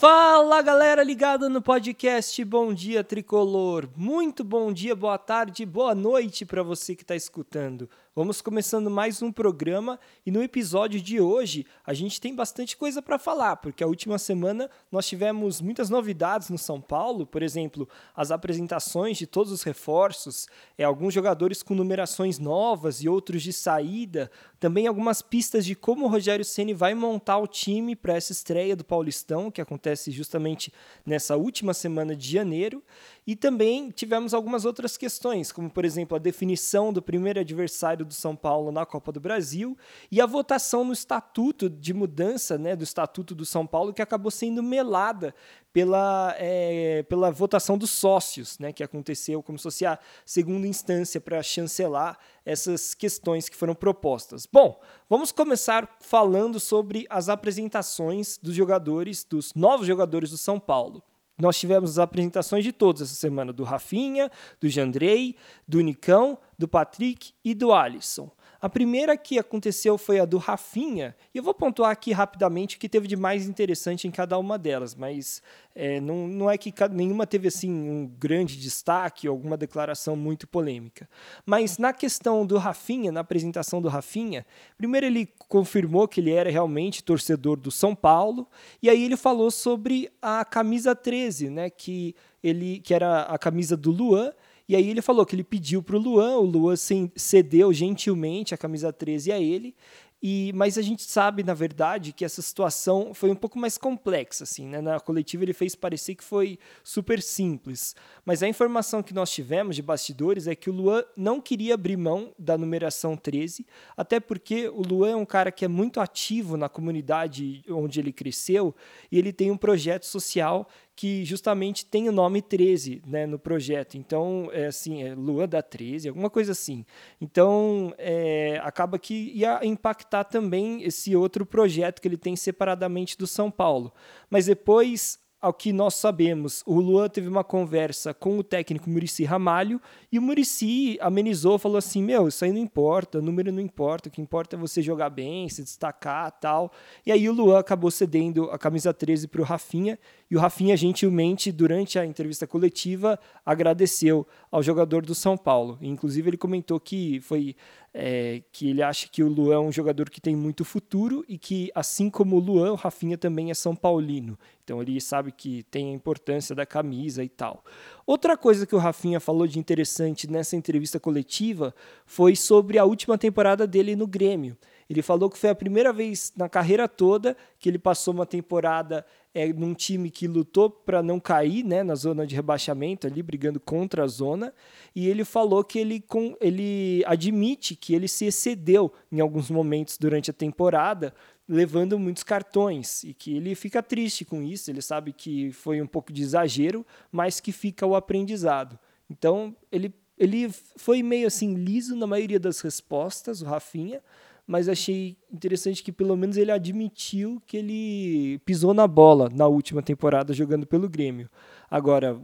Fala 0.00 0.62
galera 0.62 1.02
ligada 1.02 1.46
no 1.50 1.60
podcast 1.60 2.42
Bom 2.46 2.72
Dia 2.72 3.04
Tricolor. 3.04 3.86
Muito 3.94 4.42
bom 4.42 4.72
dia, 4.72 4.96
boa 4.96 5.18
tarde, 5.18 5.66
boa 5.66 5.94
noite 5.94 6.46
para 6.46 6.62
você 6.62 6.96
que 6.96 7.02
está 7.02 7.14
escutando. 7.14 7.86
Vamos 8.16 8.40
começando 8.42 8.90
mais 8.90 9.22
um 9.22 9.30
programa 9.30 10.00
e 10.24 10.30
no 10.30 10.42
episódio 10.42 11.00
de 11.00 11.20
hoje 11.20 11.64
a 11.86 11.94
gente 11.94 12.20
tem 12.20 12.34
bastante 12.34 12.76
coisa 12.76 13.00
para 13.00 13.18
falar, 13.18 13.56
porque 13.58 13.84
a 13.84 13.86
última 13.86 14.18
semana 14.18 14.70
nós 14.90 15.06
tivemos 15.06 15.60
muitas 15.60 15.88
novidades 15.90 16.48
no 16.48 16.58
São 16.58 16.80
Paulo, 16.80 17.26
por 17.26 17.42
exemplo, 17.42 17.88
as 18.16 18.30
apresentações 18.30 19.18
de 19.18 19.26
todos 19.26 19.52
os 19.52 19.62
reforços, 19.62 20.48
é, 20.78 20.82
alguns 20.82 21.14
jogadores 21.14 21.62
com 21.62 21.74
numerações 21.74 22.38
novas 22.38 23.02
e 23.02 23.08
outros 23.08 23.42
de 23.42 23.52
saída, 23.52 24.30
também 24.58 24.86
algumas 24.86 25.22
pistas 25.22 25.64
de 25.64 25.74
como 25.74 26.06
o 26.06 26.08
Rogério 26.08 26.44
Ceni 26.44 26.74
vai 26.74 26.94
montar 26.94 27.38
o 27.38 27.46
time 27.46 27.94
para 27.94 28.14
essa 28.14 28.32
estreia 28.32 28.74
do 28.74 28.84
Paulistão, 28.84 29.50
que 29.50 29.60
acontece 29.60 29.89
justamente 29.96 30.72
nessa 31.04 31.36
última 31.36 31.74
semana 31.74 32.14
de 32.14 32.30
janeiro, 32.30 32.82
e 33.30 33.36
também 33.36 33.92
tivemos 33.92 34.34
algumas 34.34 34.64
outras 34.64 34.96
questões, 34.96 35.52
como 35.52 35.70
por 35.70 35.84
exemplo 35.84 36.16
a 36.16 36.18
definição 36.18 36.92
do 36.92 37.00
primeiro 37.00 37.38
adversário 37.38 38.04
do 38.04 38.12
São 38.12 38.34
Paulo 38.34 38.72
na 38.72 38.84
Copa 38.84 39.12
do 39.12 39.20
Brasil 39.20 39.78
e 40.10 40.20
a 40.20 40.26
votação 40.26 40.82
no 40.82 40.92
estatuto 40.92 41.70
de 41.70 41.94
mudança 41.94 42.58
né, 42.58 42.74
do 42.74 42.82
estatuto 42.82 43.32
do 43.32 43.46
São 43.46 43.64
Paulo, 43.64 43.94
que 43.94 44.02
acabou 44.02 44.32
sendo 44.32 44.64
melada 44.64 45.32
pela, 45.72 46.34
é, 46.38 47.04
pela 47.04 47.30
votação 47.30 47.78
dos 47.78 47.90
sócios, 47.90 48.58
né, 48.58 48.72
que 48.72 48.82
aconteceu 48.82 49.40
como 49.44 49.56
se 49.56 49.62
fosse 49.62 49.86
a 49.86 49.96
segunda 50.26 50.66
instância 50.66 51.20
para 51.20 51.40
chancelar 51.40 52.18
essas 52.44 52.94
questões 52.94 53.48
que 53.48 53.54
foram 53.54 53.76
propostas. 53.76 54.44
Bom, 54.44 54.80
vamos 55.08 55.30
começar 55.30 55.98
falando 56.00 56.58
sobre 56.58 57.06
as 57.08 57.28
apresentações 57.28 58.40
dos 58.42 58.56
jogadores, 58.56 59.22
dos 59.22 59.54
novos 59.54 59.86
jogadores 59.86 60.32
do 60.32 60.36
São 60.36 60.58
Paulo. 60.58 61.00
Nós 61.40 61.58
tivemos 61.58 61.90
as 61.92 61.98
apresentações 61.98 62.62
de 62.62 62.72
todos 62.72 63.02
essa 63.02 63.14
semana, 63.14 63.52
do 63.52 63.64
Rafinha, 63.64 64.30
do 64.60 64.68
Jandrei, 64.68 65.36
do 65.66 65.80
Nicão, 65.80 66.38
do 66.58 66.68
Patrick 66.68 67.32
e 67.44 67.54
do 67.54 67.72
Alisson. 67.72 68.30
A 68.60 68.68
primeira 68.68 69.16
que 69.16 69.38
aconteceu 69.38 69.96
foi 69.96 70.20
a 70.20 70.26
do 70.26 70.36
Rafinha, 70.36 71.16
e 71.34 71.38
eu 71.38 71.42
vou 71.42 71.54
pontuar 71.54 71.90
aqui 71.90 72.12
rapidamente 72.12 72.76
o 72.76 72.78
que 72.78 72.90
teve 72.90 73.08
de 73.08 73.16
mais 73.16 73.48
interessante 73.48 74.06
em 74.06 74.10
cada 74.10 74.38
uma 74.38 74.58
delas, 74.58 74.94
mas 74.94 75.42
é, 75.74 75.98
não, 75.98 76.28
não 76.28 76.50
é 76.50 76.58
que 76.58 76.74
nenhuma 76.90 77.26
teve 77.26 77.48
assim 77.48 77.70
um 77.72 78.06
grande 78.06 78.58
destaque 78.58 79.26
ou 79.26 79.34
alguma 79.34 79.56
declaração 79.56 80.14
muito 80.14 80.46
polêmica. 80.46 81.08
Mas 81.46 81.78
na 81.78 81.92
questão 81.94 82.44
do 82.44 82.58
Rafinha, 82.58 83.10
na 83.10 83.20
apresentação 83.20 83.80
do 83.80 83.88
Rafinha, 83.88 84.44
primeiro 84.76 85.06
ele 85.06 85.26
confirmou 85.48 86.06
que 86.06 86.20
ele 86.20 86.32
era 86.32 86.50
realmente 86.50 87.02
torcedor 87.02 87.56
do 87.56 87.70
São 87.70 87.94
Paulo, 87.94 88.46
e 88.82 88.90
aí 88.90 89.02
ele 89.02 89.16
falou 89.16 89.50
sobre 89.50 90.10
a 90.20 90.44
camisa 90.44 90.94
13, 90.94 91.48
né, 91.48 91.70
que 91.70 92.14
ele 92.42 92.80
que 92.80 92.92
era 92.92 93.22
a 93.22 93.38
camisa 93.38 93.76
do 93.76 93.90
Luan, 93.90 94.32
e 94.70 94.76
aí 94.76 94.88
ele 94.88 95.02
falou 95.02 95.26
que 95.26 95.34
ele 95.34 95.42
pediu 95.42 95.82
para 95.82 95.96
o 95.96 95.98
Luan, 95.98 96.36
o 96.36 96.44
Luan 96.44 96.76
cedeu 97.16 97.72
gentilmente 97.72 98.54
a 98.54 98.56
camisa 98.56 98.92
13 98.92 99.32
a 99.32 99.40
ele, 99.40 99.74
e, 100.22 100.52
mas 100.54 100.78
a 100.78 100.82
gente 100.82 101.02
sabe, 101.02 101.42
na 101.42 101.54
verdade, 101.54 102.12
que 102.12 102.24
essa 102.24 102.40
situação 102.40 103.12
foi 103.12 103.32
um 103.32 103.34
pouco 103.34 103.58
mais 103.58 103.76
complexa. 103.76 104.44
Assim, 104.44 104.68
né? 104.68 104.80
Na 104.80 105.00
coletiva 105.00 105.42
ele 105.42 105.52
fez 105.52 105.74
parecer 105.74 106.14
que 106.14 106.22
foi 106.22 106.56
super 106.84 107.20
simples. 107.20 107.96
Mas 108.24 108.44
a 108.44 108.48
informação 108.48 109.02
que 109.02 109.12
nós 109.12 109.32
tivemos 109.32 109.74
de 109.74 109.82
bastidores 109.82 110.46
é 110.46 110.54
que 110.54 110.70
o 110.70 110.72
Luan 110.72 111.02
não 111.16 111.40
queria 111.40 111.74
abrir 111.74 111.96
mão 111.96 112.32
da 112.38 112.56
numeração 112.56 113.16
13, 113.16 113.66
até 113.96 114.20
porque 114.20 114.68
o 114.68 114.82
Luan 114.82 115.10
é 115.10 115.16
um 115.16 115.26
cara 115.26 115.50
que 115.50 115.64
é 115.64 115.68
muito 115.68 115.98
ativo 115.98 116.56
na 116.56 116.68
comunidade 116.68 117.64
onde 117.68 117.98
ele 117.98 118.12
cresceu 118.12 118.72
e 119.10 119.18
ele 119.18 119.32
tem 119.32 119.50
um 119.50 119.56
projeto 119.56 120.04
social 120.04 120.68
que 121.00 121.24
justamente 121.24 121.86
tem 121.86 122.10
o 122.10 122.12
nome 122.12 122.42
13 122.42 123.00
né, 123.06 123.24
no 123.24 123.38
projeto. 123.38 123.96
Então, 123.96 124.50
é 124.52 124.66
assim, 124.66 125.02
é 125.02 125.14
Lua 125.14 125.46
da 125.46 125.62
13, 125.62 126.08
alguma 126.08 126.28
coisa 126.28 126.52
assim. 126.52 126.84
Então, 127.18 127.94
é, 127.96 128.60
acaba 128.62 128.98
que 128.98 129.32
ia 129.34 129.64
impactar 129.64 130.24
também 130.24 130.82
esse 130.82 131.16
outro 131.16 131.46
projeto 131.46 132.02
que 132.02 132.06
ele 132.06 132.18
tem 132.18 132.36
separadamente 132.36 133.16
do 133.16 133.26
São 133.26 133.50
Paulo. 133.50 133.94
Mas 134.28 134.44
depois 134.44 135.18
ao 135.40 135.54
que 135.54 135.72
nós 135.72 135.94
sabemos, 135.94 136.62
o 136.66 136.78
Luan 136.78 137.08
teve 137.08 137.26
uma 137.26 137.42
conversa 137.42 138.12
com 138.12 138.38
o 138.38 138.44
técnico 138.44 138.90
Murici 138.90 139.24
Ramalho 139.24 139.80
e 140.12 140.18
o 140.18 140.22
Murici 140.22 140.98
amenizou, 141.00 141.58
falou 141.58 141.78
assim: 141.78 142.02
Meu, 142.02 142.28
isso 142.28 142.44
aí 142.44 142.52
não 142.52 142.58
importa, 142.60 143.18
o 143.18 143.22
número 143.22 143.50
não 143.50 143.60
importa, 143.60 144.08
o 144.08 144.12
que 144.12 144.20
importa 144.20 144.56
é 144.56 144.58
você 144.58 144.82
jogar 144.82 145.08
bem, 145.08 145.48
se 145.48 145.62
destacar 145.62 146.30
tal. 146.32 146.70
E 147.06 147.10
aí 147.10 147.28
o 147.28 147.32
Luan 147.32 147.58
acabou 147.58 147.90
cedendo 147.90 148.50
a 148.50 148.58
camisa 148.58 148.92
13 148.92 149.28
para 149.28 149.40
o 149.40 149.44
Rafinha 149.44 149.98
e 150.30 150.36
o 150.36 150.38
Rafinha, 150.38 150.76
gentilmente, 150.76 151.50
durante 151.50 151.98
a 151.98 152.06
entrevista 152.06 152.46
coletiva, 152.46 153.18
agradeceu 153.44 154.26
ao 154.50 154.62
jogador 154.62 155.04
do 155.04 155.14
São 155.14 155.36
Paulo. 155.36 155.78
Inclusive, 155.80 156.30
ele 156.30 156.36
comentou 156.36 156.78
que 156.78 157.20
foi 157.20 157.56
é, 157.92 158.42
que 158.52 158.70
ele 158.70 158.82
acha 158.82 159.08
que 159.08 159.22
o 159.22 159.28
Luan 159.28 159.54
é 159.54 159.58
um 159.58 159.72
jogador 159.72 160.08
que 160.08 160.20
tem 160.20 160.36
muito 160.36 160.64
futuro 160.64 161.24
e 161.28 161.36
que, 161.36 161.70
assim 161.74 162.08
como 162.08 162.36
o 162.36 162.38
Luan, 162.38 162.72
o 162.72 162.76
Rafinha 162.76 163.18
também 163.18 163.50
é 163.50 163.54
São 163.54 163.74
Paulino. 163.74 164.38
Então 164.62 164.80
ele 164.80 165.00
sabe 165.00 165.32
que 165.32 165.64
tem 165.64 165.90
a 165.90 165.94
importância 165.94 166.54
da 166.54 166.64
camisa 166.64 167.24
e 167.24 167.28
tal. 167.28 167.64
Outra 168.06 168.36
coisa 168.36 168.66
que 168.66 168.74
o 168.74 168.78
Rafinha 168.78 169.18
falou 169.18 169.46
de 169.46 169.58
interessante 169.58 170.30
nessa 170.30 170.54
entrevista 170.54 171.00
coletiva 171.00 171.74
foi 172.06 172.36
sobre 172.36 172.78
a 172.78 172.84
última 172.84 173.18
temporada 173.18 173.66
dele 173.66 173.96
no 173.96 174.06
Grêmio. 174.06 174.56
Ele 174.90 175.02
falou 175.02 175.30
que 175.30 175.38
foi 175.38 175.50
a 175.50 175.54
primeira 175.54 175.92
vez 175.92 176.32
na 176.36 176.48
carreira 176.48 176.88
toda 176.88 177.36
que 177.60 177.68
ele 177.68 177.78
passou 177.78 178.12
uma 178.12 178.26
temporada 178.26 179.06
é, 179.32 179.52
num 179.52 179.72
time 179.72 180.10
que 180.10 180.26
lutou 180.26 180.68
para 180.68 181.00
não 181.00 181.20
cair 181.20 181.62
né, 181.62 181.84
na 181.84 181.94
zona 181.94 182.26
de 182.26 182.34
rebaixamento, 182.34 183.06
ali 183.06 183.22
brigando 183.22 183.60
contra 183.60 184.02
a 184.02 184.08
zona. 184.08 184.52
E 184.92 185.08
ele 185.08 185.24
falou 185.24 185.62
que 185.62 185.78
ele, 185.78 186.00
com, 186.00 186.36
ele 186.40 187.04
admite 187.06 187.76
que 187.76 187.94
ele 187.94 188.08
se 188.08 188.24
excedeu 188.24 188.92
em 189.12 189.20
alguns 189.20 189.48
momentos 189.48 189.96
durante 189.96 190.32
a 190.32 190.34
temporada, 190.34 191.14
levando 191.48 191.96
muitos 191.96 192.24
cartões 192.24 193.04
e 193.04 193.14
que 193.14 193.36
ele 193.36 193.54
fica 193.54 193.80
triste 193.84 194.24
com 194.24 194.42
isso. 194.42 194.72
Ele 194.72 194.82
sabe 194.82 195.12
que 195.12 195.52
foi 195.52 195.80
um 195.80 195.86
pouco 195.86 196.12
de 196.12 196.20
exagero, 196.20 196.84
mas 197.12 197.38
que 197.38 197.52
fica 197.52 197.86
o 197.86 197.94
aprendizado. 197.94 198.76
Então 199.08 199.54
ele, 199.70 199.94
ele 200.18 200.50
foi 200.74 201.00
meio 201.00 201.28
assim 201.28 201.54
liso 201.54 201.94
na 201.94 202.08
maioria 202.08 202.40
das 202.40 202.60
respostas, 202.60 203.40
o 203.40 203.44
Rafinha 203.44 204.02
mas 204.50 204.68
achei 204.68 205.16
interessante 205.32 205.80
que 205.80 205.92
pelo 205.92 206.16
menos 206.16 206.36
ele 206.36 206.50
admitiu 206.50 207.40
que 207.46 207.56
ele 207.56 208.40
pisou 208.40 208.74
na 208.74 208.84
bola 208.84 209.30
na 209.32 209.46
última 209.46 209.80
temporada 209.80 210.32
jogando 210.32 210.66
pelo 210.66 210.88
Grêmio. 210.88 211.30
Agora, 211.70 212.20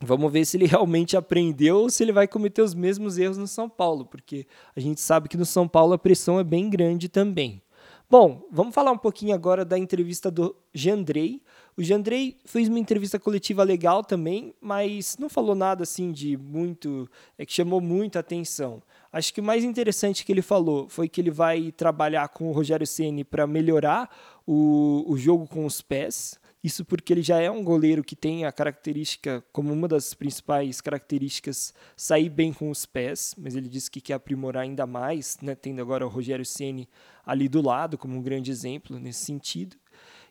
vamos 0.00 0.30
ver 0.32 0.44
se 0.44 0.56
ele 0.56 0.66
realmente 0.70 1.16
aprendeu 1.16 1.78
ou 1.78 1.90
se 1.90 2.04
ele 2.04 2.12
vai 2.12 2.28
cometer 2.28 2.62
os 2.62 2.74
mesmos 2.74 3.18
erros 3.18 3.36
no 3.36 3.48
São 3.48 3.68
Paulo, 3.68 4.06
porque 4.06 4.46
a 4.76 4.78
gente 4.78 5.00
sabe 5.00 5.28
que 5.28 5.36
no 5.36 5.44
São 5.44 5.66
Paulo 5.66 5.94
a 5.94 5.98
pressão 5.98 6.38
é 6.38 6.44
bem 6.44 6.70
grande 6.70 7.08
também. 7.08 7.60
Bom, 8.08 8.46
vamos 8.52 8.72
falar 8.72 8.92
um 8.92 8.96
pouquinho 8.96 9.34
agora 9.34 9.64
da 9.64 9.76
entrevista 9.76 10.30
do 10.30 10.54
Jandrei. 10.72 11.42
O 11.76 11.82
Jandrei 11.82 12.38
fez 12.44 12.68
uma 12.68 12.78
entrevista 12.78 13.18
coletiva 13.18 13.64
legal 13.64 14.04
também, 14.04 14.54
mas 14.60 15.18
não 15.18 15.28
falou 15.28 15.56
nada 15.56 15.82
assim 15.82 16.12
de 16.12 16.36
muito, 16.36 17.10
é 17.36 17.44
que 17.44 17.52
chamou 17.52 17.80
muita 17.80 18.20
atenção. 18.20 18.80
Acho 19.12 19.32
que 19.32 19.40
o 19.40 19.44
mais 19.44 19.64
interessante 19.64 20.24
que 20.24 20.30
ele 20.30 20.42
falou 20.42 20.88
foi 20.88 21.08
que 21.08 21.20
ele 21.20 21.30
vai 21.30 21.72
trabalhar 21.72 22.28
com 22.28 22.48
o 22.48 22.52
Rogério 22.52 22.86
Ceni 22.86 23.24
para 23.24 23.46
melhorar 23.46 24.10
o, 24.46 25.04
o 25.06 25.16
jogo 25.16 25.46
com 25.46 25.64
os 25.64 25.80
pés. 25.80 26.38
Isso 26.62 26.84
porque 26.84 27.12
ele 27.12 27.22
já 27.22 27.40
é 27.40 27.50
um 27.50 27.62
goleiro 27.62 28.02
que 28.02 28.16
tem 28.16 28.44
a 28.44 28.52
característica, 28.52 29.44
como 29.52 29.72
uma 29.72 29.86
das 29.86 30.12
principais 30.12 30.80
características, 30.80 31.72
sair 31.96 32.28
bem 32.28 32.52
com 32.52 32.68
os 32.68 32.84
pés, 32.84 33.34
mas 33.38 33.54
ele 33.54 33.68
disse 33.68 33.90
que 33.90 34.00
quer 34.00 34.14
aprimorar 34.14 34.64
ainda 34.64 34.86
mais, 34.86 35.38
né, 35.40 35.54
tendo 35.54 35.80
agora 35.80 36.04
o 36.04 36.08
Rogério 36.10 36.44
Ceni 36.44 36.88
ali 37.24 37.48
do 37.48 37.62
lado 37.62 37.96
como 37.96 38.16
um 38.16 38.22
grande 38.22 38.50
exemplo 38.50 38.98
nesse 38.98 39.24
sentido. 39.24 39.76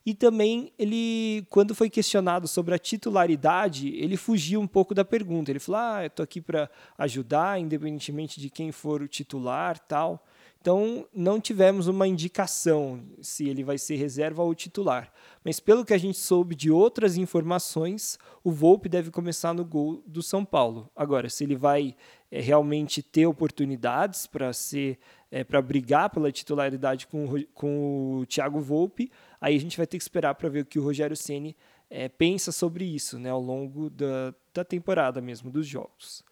E 0.07 0.13
também 0.13 0.71
ele, 0.79 1.45
quando 1.49 1.75
foi 1.75 1.89
questionado 1.89 2.47
sobre 2.47 2.73
a 2.73 2.79
titularidade, 2.79 3.89
ele 3.89 4.15
fugiu 4.15 4.61
um 4.61 4.65
pouco 4.65 4.95
da 4.95 5.03
pergunta. 5.03 5.51
Ele 5.51 5.59
falou: 5.59 5.81
"Ah, 5.81 6.05
eu 6.05 6.09
tô 6.09 6.23
aqui 6.23 6.39
para 6.39 6.69
ajudar, 6.97 7.59
independentemente 7.59 8.39
de 8.39 8.49
quem 8.49 8.71
for 8.71 9.01
o 9.01 9.07
titular, 9.09 9.77
tal". 9.77 10.25
Então, 10.61 11.05
não 11.13 11.41
tivemos 11.41 11.87
uma 11.87 12.07
indicação 12.07 13.01
se 13.21 13.49
ele 13.49 13.65
vai 13.65 13.77
ser 13.77 13.97
reserva 13.97 14.43
ou 14.43 14.55
titular. 14.55 15.11
Mas 15.43 15.59
pelo 15.59 15.83
que 15.83 15.93
a 15.93 15.97
gente 15.97 16.17
soube 16.17 16.55
de 16.55 16.71
outras 16.71 17.17
informações, 17.17 18.17
o 18.43 18.51
Volpe 18.51 18.87
deve 18.87 19.11
começar 19.11 19.53
no 19.53 19.65
gol 19.65 20.01
do 20.07 20.23
São 20.23 20.43
Paulo. 20.45 20.89
Agora, 20.95 21.29
se 21.29 21.43
ele 21.43 21.55
vai 21.55 21.95
é, 22.31 22.41
realmente 22.41 23.01
ter 23.01 23.25
oportunidades 23.25 24.25
para 24.25 24.51
ser 24.51 24.99
é, 25.31 25.43
para 25.43 25.61
brigar 25.61 26.09
pela 26.09 26.31
titularidade 26.31 27.07
com, 27.07 27.43
com 27.53 28.19
o 28.19 28.25
Thiago 28.25 28.59
Volpe, 28.59 29.11
aí 29.39 29.55
a 29.55 29.59
gente 29.59 29.77
vai 29.77 29.87
ter 29.87 29.97
que 29.97 30.03
esperar 30.03 30.35
para 30.35 30.49
ver 30.49 30.61
o 30.61 30.65
que 30.65 30.79
o 30.79 30.83
Rogério 30.83 31.15
Ceni 31.15 31.55
é, 31.89 32.09
pensa 32.09 32.51
sobre 32.51 32.85
isso, 32.85 33.19
né, 33.19 33.29
ao 33.29 33.41
longo 33.41 33.89
da, 33.89 34.33
da 34.53 34.63
temporada 34.63 35.21
mesmo 35.21 35.49
dos 35.49 35.65
jogos. 35.65 36.23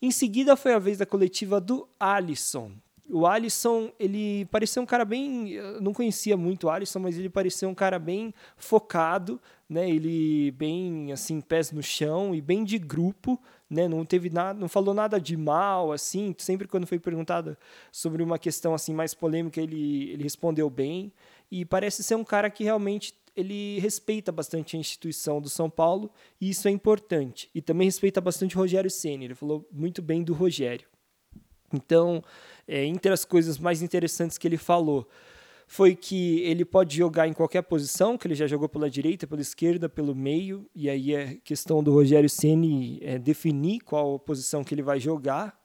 Em 0.00 0.10
seguida 0.10 0.56
foi 0.56 0.74
a 0.74 0.78
vez 0.78 0.98
da 0.98 1.06
coletiva 1.06 1.60
do 1.60 1.88
Alisson, 1.98 2.72
o 3.08 3.26
Alisson, 3.26 3.90
ele 3.98 4.46
parecia 4.46 4.82
um 4.82 4.86
cara 4.86 5.04
bem. 5.04 5.50
Eu 5.50 5.80
não 5.80 5.92
conhecia 5.92 6.36
muito 6.36 6.66
o 6.66 6.70
Alisson, 6.70 6.98
mas 6.98 7.18
ele 7.18 7.28
parecia 7.28 7.68
um 7.68 7.74
cara 7.74 7.98
bem 7.98 8.34
focado, 8.56 9.40
né? 9.68 9.88
Ele 9.88 10.50
bem 10.52 11.12
assim, 11.12 11.40
pés 11.40 11.70
no 11.70 11.82
chão 11.82 12.34
e 12.34 12.40
bem 12.40 12.64
de 12.64 12.78
grupo, 12.78 13.40
né? 13.68 13.88
Não 13.88 14.04
teve 14.04 14.30
nada, 14.30 14.58
não 14.58 14.68
falou 14.68 14.94
nada 14.94 15.20
de 15.20 15.36
mal, 15.36 15.92
assim. 15.92 16.34
Sempre 16.38 16.68
quando 16.68 16.86
foi 16.86 16.98
perguntado 16.98 17.56
sobre 17.90 18.22
uma 18.22 18.38
questão 18.38 18.74
assim 18.74 18.94
mais 18.94 19.14
polêmica, 19.14 19.60
ele, 19.60 20.10
ele 20.10 20.22
respondeu 20.22 20.70
bem. 20.70 21.12
E 21.50 21.64
parece 21.64 22.02
ser 22.02 22.14
um 22.14 22.24
cara 22.24 22.50
que 22.50 22.64
realmente 22.64 23.14
ele 23.36 23.78
respeita 23.80 24.32
bastante 24.32 24.76
a 24.76 24.80
instituição 24.80 25.40
do 25.40 25.50
São 25.50 25.68
Paulo 25.68 26.10
e 26.40 26.48
isso 26.48 26.66
é 26.66 26.70
importante. 26.70 27.50
E 27.54 27.60
também 27.60 27.86
respeita 27.86 28.20
bastante 28.20 28.56
o 28.56 28.58
Rogério 28.58 28.90
Ceni. 28.90 29.26
Ele 29.26 29.34
falou 29.34 29.68
muito 29.70 30.00
bem 30.00 30.22
do 30.22 30.32
Rogério. 30.32 30.88
Então, 31.72 32.22
é, 32.66 32.84
entre 32.84 33.12
as 33.12 33.24
coisas 33.24 33.58
mais 33.58 33.82
interessantes 33.82 34.38
que 34.38 34.48
ele 34.48 34.56
falou, 34.56 35.06
foi 35.66 35.96
que 35.96 36.40
ele 36.40 36.64
pode 36.64 36.96
jogar 36.96 37.26
em 37.26 37.32
qualquer 37.32 37.62
posição, 37.62 38.16
que 38.16 38.26
ele 38.26 38.34
já 38.34 38.46
jogou 38.46 38.68
pela 38.68 38.88
direita, 38.88 39.26
pela 39.26 39.40
esquerda, 39.40 39.88
pelo 39.88 40.14
meio, 40.14 40.68
e 40.74 40.88
aí 40.88 41.12
é 41.12 41.38
questão 41.42 41.82
do 41.82 41.92
Rogério 41.92 42.30
Ceni 42.30 43.00
é, 43.02 43.18
definir 43.18 43.80
qual 43.80 44.18
posição 44.18 44.62
que 44.62 44.74
ele 44.74 44.82
vai 44.82 45.00
jogar. 45.00 45.58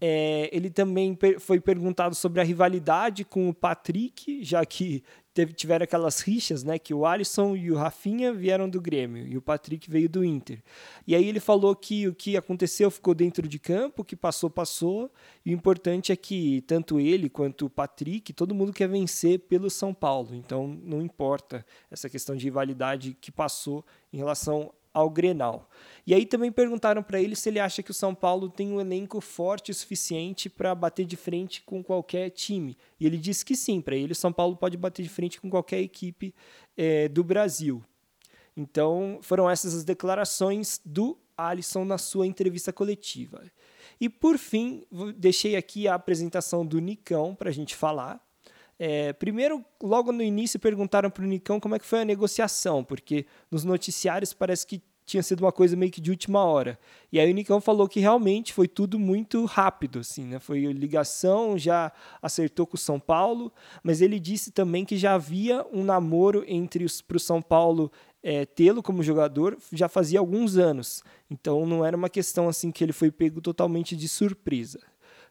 É, 0.00 0.48
ele 0.52 0.70
também 0.70 1.14
per 1.14 1.40
foi 1.40 1.60
perguntado 1.60 2.14
sobre 2.14 2.40
a 2.40 2.44
rivalidade 2.44 3.24
com 3.24 3.48
o 3.48 3.54
Patrick, 3.54 4.44
já 4.44 4.64
que 4.64 5.02
teve, 5.34 5.52
tiveram 5.52 5.84
aquelas 5.84 6.20
rixas, 6.20 6.64
né? 6.64 6.78
Que 6.78 6.94
o 6.94 7.06
Alisson 7.06 7.56
e 7.56 7.70
o 7.70 7.76
Rafinha 7.76 8.32
vieram 8.32 8.68
do 8.68 8.80
Grêmio 8.80 9.26
e 9.26 9.36
o 9.36 9.42
Patrick 9.42 9.90
veio 9.90 10.08
do 10.08 10.24
Inter. 10.24 10.62
E 11.06 11.14
aí 11.14 11.28
ele 11.28 11.38
falou 11.40 11.74
que 11.76 12.08
o 12.08 12.14
que 12.14 12.36
aconteceu 12.36 12.90
ficou 12.90 13.14
dentro 13.14 13.46
de 13.46 13.58
campo, 13.58 14.04
que 14.04 14.16
passou, 14.16 14.50
passou. 14.50 15.10
E 15.44 15.52
o 15.52 15.54
importante 15.54 16.12
é 16.12 16.16
que 16.16 16.62
tanto 16.62 16.98
ele 16.98 17.28
quanto 17.28 17.66
o 17.66 17.70
Patrick, 17.70 18.32
todo 18.32 18.54
mundo 18.54 18.72
quer 18.72 18.88
vencer 18.88 19.38
pelo 19.40 19.70
São 19.70 19.94
Paulo. 19.94 20.34
Então 20.34 20.66
não 20.66 21.00
importa 21.00 21.64
essa 21.90 22.08
questão 22.08 22.36
de 22.36 22.44
rivalidade 22.44 23.16
que 23.20 23.30
passou 23.30 23.84
em 24.12 24.16
relação 24.16 24.72
ao 24.98 25.08
Grenal. 25.08 25.70
E 26.04 26.12
aí 26.12 26.26
também 26.26 26.50
perguntaram 26.50 27.02
para 27.02 27.20
ele 27.20 27.36
se 27.36 27.48
ele 27.48 27.60
acha 27.60 27.82
que 27.82 27.90
o 27.90 27.94
São 27.94 28.14
Paulo 28.14 28.48
tem 28.48 28.72
um 28.72 28.80
elenco 28.80 29.20
forte 29.20 29.70
o 29.70 29.74
suficiente 29.74 30.50
para 30.50 30.74
bater 30.74 31.06
de 31.06 31.16
frente 31.16 31.62
com 31.62 31.84
qualquer 31.84 32.30
time. 32.30 32.76
E 32.98 33.06
ele 33.06 33.16
disse 33.16 33.44
que 33.44 33.54
sim, 33.54 33.80
para 33.80 33.94
ele 33.94 34.12
o 34.12 34.16
São 34.16 34.32
Paulo 34.32 34.56
pode 34.56 34.76
bater 34.76 35.02
de 35.02 35.08
frente 35.08 35.40
com 35.40 35.48
qualquer 35.48 35.80
equipe 35.80 36.34
é, 36.76 37.08
do 37.08 37.22
Brasil. 37.22 37.84
Então 38.56 39.20
foram 39.22 39.48
essas 39.48 39.72
as 39.72 39.84
declarações 39.84 40.80
do 40.84 41.16
Alisson 41.36 41.84
na 41.84 41.96
sua 41.96 42.26
entrevista 42.26 42.72
coletiva. 42.72 43.44
E 44.00 44.08
por 44.08 44.36
fim, 44.36 44.84
deixei 45.16 45.54
aqui 45.54 45.86
a 45.86 45.94
apresentação 45.94 46.66
do 46.66 46.80
Nicão 46.80 47.36
para 47.36 47.50
a 47.50 47.52
gente 47.52 47.76
falar. 47.76 48.20
É, 48.78 49.12
primeiro, 49.12 49.64
logo 49.82 50.12
no 50.12 50.22
início, 50.22 50.58
perguntaram 50.58 51.10
para 51.10 51.24
o 51.24 51.26
Nicão 51.26 51.58
como 51.58 51.74
é 51.74 51.78
que 51.78 51.84
foi 51.84 52.00
a 52.00 52.04
negociação, 52.04 52.84
porque 52.84 53.26
nos 53.50 53.64
noticiários 53.64 54.32
parece 54.32 54.66
que 54.66 54.80
tinha 55.08 55.22
sido 55.22 55.40
uma 55.40 55.50
coisa 55.50 55.74
meio 55.74 55.90
que 55.90 56.00
de 56.00 56.10
última 56.10 56.44
hora. 56.44 56.78
E 57.10 57.18
aí 57.18 57.30
o 57.30 57.34
Nicão 57.34 57.60
falou 57.60 57.88
que 57.88 57.98
realmente 57.98 58.52
foi 58.52 58.68
tudo 58.68 58.98
muito 58.98 59.44
rápido, 59.46 60.00
assim, 60.00 60.24
né? 60.24 60.38
Foi 60.38 60.66
ligação, 60.66 61.56
já 61.56 61.90
acertou 62.20 62.66
com 62.66 62.76
o 62.76 62.78
São 62.78 63.00
Paulo, 63.00 63.50
mas 63.82 64.02
ele 64.02 64.20
disse 64.20 64.50
também 64.50 64.84
que 64.84 64.98
já 64.98 65.14
havia 65.14 65.66
um 65.72 65.82
namoro 65.82 66.44
entre 66.46 66.84
os 66.84 67.00
para 67.00 67.16
o 67.16 67.20
São 67.20 67.40
Paulo 67.40 67.90
é, 68.22 68.44
tê-lo 68.44 68.82
como 68.82 69.02
jogador 69.02 69.56
já 69.72 69.88
fazia 69.88 70.18
alguns 70.18 70.58
anos. 70.58 71.02
Então 71.30 71.64
não 71.64 71.84
era 71.84 71.96
uma 71.96 72.10
questão 72.10 72.46
assim 72.46 72.70
que 72.70 72.84
ele 72.84 72.92
foi 72.92 73.10
pego 73.10 73.40
totalmente 73.40 73.96
de 73.96 74.08
surpresa. 74.08 74.80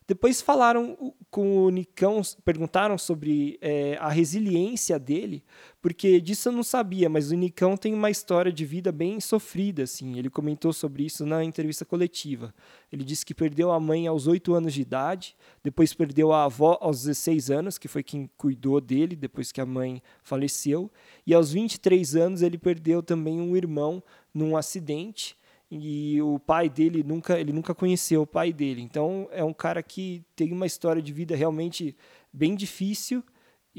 Depois 0.08 0.42
falaram 0.42 1.14
com 1.30 1.66
o 1.66 1.70
Nicão, 1.70 2.22
perguntaram 2.46 2.98
sobre 2.98 3.58
é, 3.60 3.98
a 4.00 4.08
resiliência 4.08 4.98
dele, 4.98 5.44
porque 5.82 6.22
disso 6.22 6.48
eu 6.48 6.54
não 6.54 6.64
sabia, 6.64 7.10
mas 7.10 7.30
o 7.30 7.36
Nicão 7.36 7.76
tem 7.76 7.94
uma 7.94 8.10
história 8.10 8.50
de 8.50 8.64
vida 8.64 8.90
bem 8.90 9.20
sofrida, 9.20 9.84
assim. 9.84 10.18
Ele 10.18 10.30
comentou 10.30 10.72
sobre 10.72 11.04
isso 11.04 11.26
na 11.26 11.44
entrevista 11.44 11.84
coletiva. 11.84 12.56
Ele 12.90 13.04
disse 13.04 13.26
que 13.26 13.34
perdeu 13.34 13.70
a 13.70 13.82
mãe 13.82 14.08
aos 14.08 14.28
8 14.28 14.54
anos 14.54 14.74
de 14.74 14.82
idade, 14.82 15.36
depois 15.62 15.94
perdeu 15.94 16.32
a 16.32 16.46
avó 16.46 16.78
aos 16.80 17.04
16 17.04 17.52
anos, 17.52 17.78
que 17.78 17.90
foi 17.90 18.02
quem 18.02 18.30
cuidou 18.38 18.80
dele 18.80 19.14
depois 19.14 19.52
que 19.52 19.60
a 19.60 19.66
mãe 19.66 20.02
faleceu, 20.24 20.90
e 21.26 21.34
aos 21.34 21.52
23 21.52 22.16
anos 22.16 22.42
ele 22.42 22.58
perdeu 22.58 23.04
também 23.04 23.42
um 23.42 23.58
irmão 23.58 24.02
num 24.34 24.56
acidente 24.56 25.37
e 25.70 26.22
o 26.22 26.40
pai 26.40 26.70
dele 26.70 27.04
nunca 27.04 27.40
ele 27.40 27.52
nunca 27.52 27.76
conheceu 27.76 28.22
o 28.22 28.28
pai 28.28 28.54
dele. 28.54 28.82
Então 28.82 29.28
é 29.32 29.44
um 29.44 29.54
cara 29.54 29.84
que 29.84 30.24
tem 30.36 30.52
uma 30.52 30.66
história 30.66 31.02
de 31.02 31.12
vida 31.12 31.36
realmente 31.36 31.96
bem 32.32 32.56
difícil. 32.56 33.24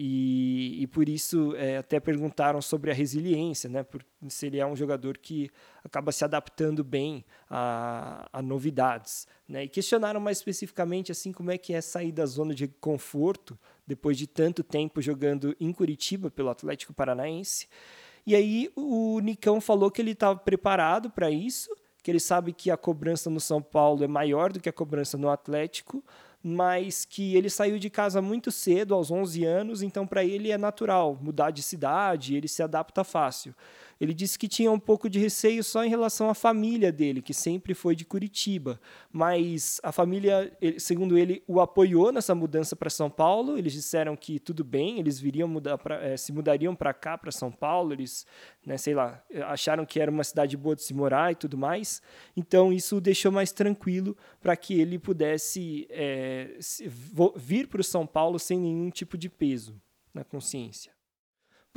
E, 0.00 0.80
e 0.80 0.86
por 0.86 1.08
isso 1.08 1.56
é, 1.56 1.78
até 1.78 1.98
perguntaram 1.98 2.62
sobre 2.62 2.88
a 2.88 2.94
resiliência 2.94 3.68
né? 3.68 3.82
Por 3.82 4.04
se 4.28 4.46
ele 4.46 4.60
é 4.60 4.64
um 4.64 4.76
jogador 4.76 5.18
que 5.18 5.50
acaba 5.82 6.12
se 6.12 6.24
adaptando 6.24 6.84
bem 6.84 7.24
a, 7.50 8.28
a 8.32 8.40
novidades 8.40 9.26
né? 9.48 9.64
E 9.64 9.68
questionaram 9.68 10.20
mais 10.20 10.38
especificamente 10.38 11.10
assim 11.10 11.32
como 11.32 11.50
é 11.50 11.58
que 11.58 11.72
é 11.72 11.80
sair 11.80 12.12
da 12.12 12.26
zona 12.26 12.54
de 12.54 12.68
conforto 12.68 13.58
depois 13.84 14.16
de 14.16 14.28
tanto 14.28 14.62
tempo 14.62 15.02
jogando 15.02 15.56
em 15.58 15.72
Curitiba 15.72 16.30
pelo 16.30 16.50
Atlético 16.50 16.92
Paranaense. 16.92 17.66
E 18.28 18.36
aí 18.36 18.70
o 18.76 19.18
Nicão 19.20 19.58
falou 19.58 19.90
que 19.90 20.02
ele 20.02 20.10
estava 20.10 20.38
preparado 20.38 21.10
para 21.10 21.30
isso, 21.30 21.74
que 22.02 22.10
ele 22.10 22.20
sabe 22.20 22.52
que 22.52 22.70
a 22.70 22.76
cobrança 22.76 23.28
no 23.28 23.40
São 23.40 23.60
Paulo 23.60 24.04
é 24.04 24.08
maior 24.08 24.52
do 24.52 24.60
que 24.60 24.68
a 24.68 24.72
cobrança 24.72 25.16
no 25.18 25.28
Atlético, 25.28 26.02
mas 26.42 27.04
que 27.04 27.36
ele 27.36 27.50
saiu 27.50 27.78
de 27.78 27.90
casa 27.90 28.22
muito 28.22 28.50
cedo, 28.52 28.94
aos 28.94 29.10
11 29.10 29.44
anos, 29.44 29.82
então 29.82 30.06
para 30.06 30.24
ele 30.24 30.50
é 30.50 30.58
natural 30.58 31.18
mudar 31.20 31.50
de 31.50 31.62
cidade, 31.62 32.36
ele 32.36 32.48
se 32.48 32.62
adapta 32.62 33.02
fácil. 33.02 33.54
Ele 34.00 34.14
disse 34.14 34.38
que 34.38 34.46
tinha 34.46 34.70
um 34.70 34.78
pouco 34.78 35.10
de 35.10 35.18
receio 35.18 35.64
só 35.64 35.84
em 35.84 35.88
relação 35.88 36.30
à 36.30 36.34
família 36.34 36.92
dele, 36.92 37.20
que 37.20 37.34
sempre 37.34 37.74
foi 37.74 37.96
de 37.96 38.04
Curitiba, 38.04 38.80
mas 39.10 39.80
a 39.82 39.90
família, 39.90 40.56
segundo 40.78 41.18
ele, 41.18 41.42
o 41.48 41.60
apoiou 41.60 42.12
nessa 42.12 42.34
mudança 42.34 42.76
para 42.76 42.90
São 42.90 43.10
Paulo. 43.10 43.58
Eles 43.58 43.72
disseram 43.72 44.16
que 44.16 44.38
tudo 44.38 44.62
bem, 44.62 45.00
eles 45.00 45.18
viriam 45.18 45.48
mudar 45.48 45.78
pra, 45.78 45.96
é, 45.96 46.16
se 46.16 46.32
mudariam 46.32 46.76
para 46.76 46.94
cá, 46.94 47.18
para 47.18 47.32
São 47.32 47.50
Paulo. 47.50 47.92
Eles, 47.92 48.24
né, 48.64 48.78
sei 48.78 48.94
lá, 48.94 49.22
acharam 49.46 49.84
que 49.84 49.98
era 49.98 50.10
uma 50.10 50.24
cidade 50.24 50.56
boa 50.56 50.76
de 50.76 50.82
se 50.82 50.94
morar 50.94 51.32
e 51.32 51.34
tudo 51.34 51.58
mais. 51.58 52.00
Então 52.36 52.72
isso 52.72 52.96
o 52.96 53.00
deixou 53.00 53.32
mais 53.32 53.50
tranquilo 53.50 54.16
para 54.40 54.56
que 54.56 54.80
ele 54.80 54.98
pudesse 54.98 55.88
é, 55.90 56.56
vir 57.36 57.66
para 57.66 57.80
o 57.80 57.84
São 57.84 58.06
Paulo 58.06 58.38
sem 58.38 58.60
nenhum 58.60 58.90
tipo 58.90 59.18
de 59.18 59.28
peso 59.28 59.80
na 60.14 60.22
consciência. 60.22 60.97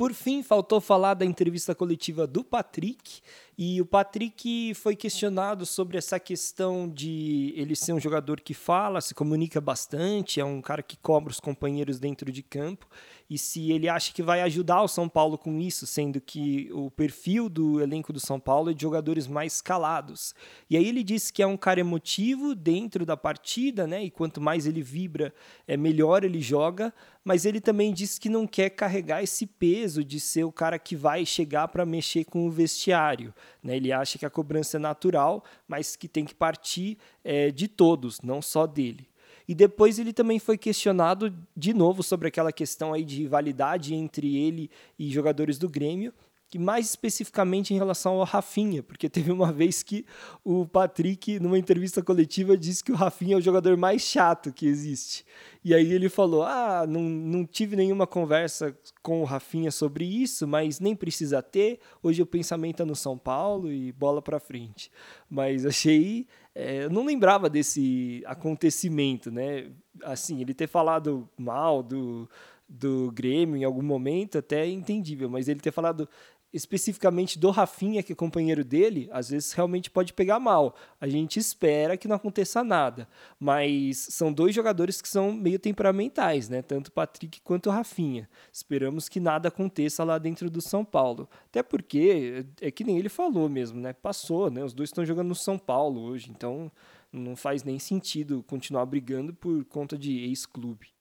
Por 0.02 0.14
fim, 0.14 0.42
faltou 0.42 0.80
falar 0.80 1.14
da 1.14 1.24
entrevista 1.24 1.76
coletiva 1.76 2.26
do 2.26 2.42
Patrick, 2.42 3.20
e 3.56 3.80
o 3.80 3.86
Patrick 3.86 4.74
foi 4.74 4.96
questionado 4.96 5.66
sobre 5.66 5.98
essa 5.98 6.18
questão 6.18 6.88
de 6.88 7.52
ele 7.54 7.76
ser 7.76 7.92
um 7.92 8.00
jogador 8.00 8.40
que 8.40 8.54
fala, 8.54 9.00
se 9.00 9.14
comunica 9.14 9.60
bastante, 9.60 10.40
é 10.40 10.44
um 10.44 10.62
cara 10.62 10.82
que 10.82 10.96
cobra 10.96 11.30
os 11.30 11.38
companheiros 11.38 11.98
dentro 11.98 12.32
de 12.32 12.42
campo, 12.42 12.86
e 13.28 13.38
se 13.38 13.70
ele 13.70 13.88
acha 13.88 14.12
que 14.12 14.22
vai 14.22 14.42
ajudar 14.42 14.82
o 14.82 14.88
São 14.88 15.08
Paulo 15.08 15.38
com 15.38 15.58
isso, 15.58 15.86
sendo 15.86 16.20
que 16.20 16.68
o 16.72 16.90
perfil 16.90 17.48
do 17.48 17.80
elenco 17.80 18.12
do 18.12 18.20
São 18.20 18.38
Paulo 18.38 18.70
é 18.70 18.74
de 18.74 18.82
jogadores 18.82 19.26
mais 19.26 19.62
calados. 19.62 20.34
E 20.68 20.76
aí 20.76 20.86
ele 20.86 21.02
disse 21.02 21.32
que 21.32 21.42
é 21.42 21.46
um 21.46 21.56
cara 21.56 21.80
emotivo 21.80 22.54
dentro 22.54 23.06
da 23.06 23.16
partida, 23.16 23.86
né? 23.86 24.04
E 24.04 24.10
quanto 24.10 24.38
mais 24.38 24.66
ele 24.66 24.82
vibra, 24.82 25.32
é 25.66 25.78
melhor 25.78 26.24
ele 26.24 26.42
joga, 26.42 26.92
mas 27.24 27.46
ele 27.46 27.58
também 27.60 27.94
disse 27.94 28.20
que 28.20 28.28
não 28.28 28.46
quer 28.46 28.68
carregar 28.68 29.22
esse 29.22 29.46
peso 29.46 30.04
de 30.04 30.20
ser 30.20 30.44
o 30.44 30.52
cara 30.52 30.78
que 30.78 30.94
vai 30.94 31.24
chegar 31.24 31.68
para 31.68 31.86
mexer 31.86 32.24
com 32.24 32.46
o 32.46 32.50
vestiário. 32.50 33.32
Né? 33.62 33.76
Ele 33.76 33.92
acha 33.92 34.18
que 34.18 34.26
a 34.26 34.30
cobrança 34.30 34.76
é 34.76 34.80
natural, 34.80 35.44
mas 35.66 35.96
que 35.96 36.08
tem 36.08 36.24
que 36.24 36.34
partir 36.34 36.98
é, 37.24 37.50
de 37.50 37.68
todos, 37.68 38.20
não 38.20 38.42
só 38.42 38.66
dele. 38.66 39.08
E 39.46 39.54
depois 39.54 39.98
ele 39.98 40.12
também 40.12 40.38
foi 40.38 40.56
questionado 40.56 41.34
de 41.56 41.74
novo 41.74 42.02
sobre 42.02 42.28
aquela 42.28 42.52
questão 42.52 42.92
aí 42.92 43.04
de 43.04 43.16
rivalidade 43.16 43.94
entre 43.94 44.36
ele 44.36 44.70
e 44.98 45.10
jogadores 45.10 45.58
do 45.58 45.68
Grêmio 45.68 46.12
que 46.52 46.58
mais 46.58 46.90
especificamente 46.90 47.72
em 47.72 47.78
relação 47.78 48.20
ao 48.20 48.24
Rafinha, 48.24 48.82
porque 48.82 49.08
teve 49.08 49.32
uma 49.32 49.50
vez 49.50 49.82
que 49.82 50.04
o 50.44 50.66
Patrick, 50.66 51.40
numa 51.40 51.58
entrevista 51.58 52.02
coletiva, 52.02 52.58
disse 52.58 52.84
que 52.84 52.92
o 52.92 52.94
Rafinha 52.94 53.36
é 53.36 53.38
o 53.38 53.40
jogador 53.40 53.74
mais 53.78 54.02
chato 54.02 54.52
que 54.52 54.66
existe. 54.66 55.24
E 55.64 55.74
aí 55.74 55.90
ele 55.90 56.10
falou: 56.10 56.42
Ah, 56.42 56.84
não, 56.86 57.00
não 57.00 57.46
tive 57.46 57.74
nenhuma 57.74 58.06
conversa 58.06 58.76
com 59.02 59.22
o 59.22 59.24
Rafinha 59.24 59.70
sobre 59.70 60.04
isso, 60.04 60.46
mas 60.46 60.78
nem 60.78 60.94
precisa 60.94 61.40
ter. 61.40 61.80
Hoje 62.02 62.20
o 62.20 62.26
pensamento 62.26 62.82
é 62.82 62.84
no 62.84 62.94
São 62.94 63.16
Paulo 63.16 63.72
e 63.72 63.90
bola 63.90 64.20
para 64.20 64.38
frente. 64.38 64.92
Mas 65.30 65.64
achei. 65.64 66.26
É, 66.54 66.84
eu 66.84 66.90
não 66.90 67.06
lembrava 67.06 67.48
desse 67.48 68.22
acontecimento, 68.26 69.30
né? 69.30 69.70
Assim, 70.02 70.42
ele 70.42 70.52
ter 70.52 70.66
falado 70.66 71.26
mal 71.38 71.82
do, 71.82 72.28
do 72.72 73.12
Grêmio 73.12 73.56
em 73.56 73.64
algum 73.64 73.82
momento 73.82 74.38
até 74.38 74.62
é 74.62 74.70
entendível, 74.70 75.28
mas 75.28 75.46
ele 75.46 75.60
ter 75.60 75.70
falado 75.70 76.08
especificamente 76.52 77.38
do 77.38 77.50
Rafinha, 77.50 78.02
que 78.02 78.12
é 78.12 78.16
companheiro 78.16 78.64
dele, 78.64 79.08
às 79.10 79.30
vezes 79.30 79.52
realmente 79.52 79.90
pode 79.90 80.12
pegar 80.12 80.38
mal. 80.38 80.76
A 81.00 81.08
gente 81.08 81.38
espera 81.38 81.96
que 81.96 82.06
não 82.06 82.16
aconteça 82.16 82.62
nada, 82.62 83.08
mas 83.40 83.98
são 84.10 84.32
dois 84.32 84.54
jogadores 84.54 85.00
que 85.00 85.08
são 85.08 85.32
meio 85.32 85.58
temperamentais, 85.58 86.48
né? 86.48 86.60
Tanto 86.60 86.88
o 86.88 86.92
Patrick 86.92 87.40
quanto 87.40 87.68
o 87.68 87.72
Rafinha. 87.72 88.28
Esperamos 88.52 89.08
que 89.08 89.18
nada 89.18 89.48
aconteça 89.48 90.04
lá 90.04 90.18
dentro 90.18 90.50
do 90.50 90.60
São 90.60 90.84
Paulo. 90.84 91.28
Até 91.46 91.62
porque 91.62 92.44
é 92.60 92.70
que 92.70 92.84
nem 92.84 92.98
ele 92.98 93.08
falou 93.08 93.48
mesmo, 93.48 93.80
né? 93.80 93.92
Passou, 93.92 94.50
né? 94.50 94.62
Os 94.62 94.74
dois 94.74 94.90
estão 94.90 95.04
jogando 95.04 95.28
no 95.28 95.34
São 95.34 95.58
Paulo 95.58 96.02
hoje, 96.02 96.30
então 96.30 96.70
não 97.10 97.34
faz 97.36 97.62
nem 97.64 97.78
sentido 97.78 98.42
continuar 98.42 98.86
brigando 98.86 99.34
por 99.34 99.64
conta 99.66 99.96
de 99.96 100.18
ex-clube. 100.20 100.91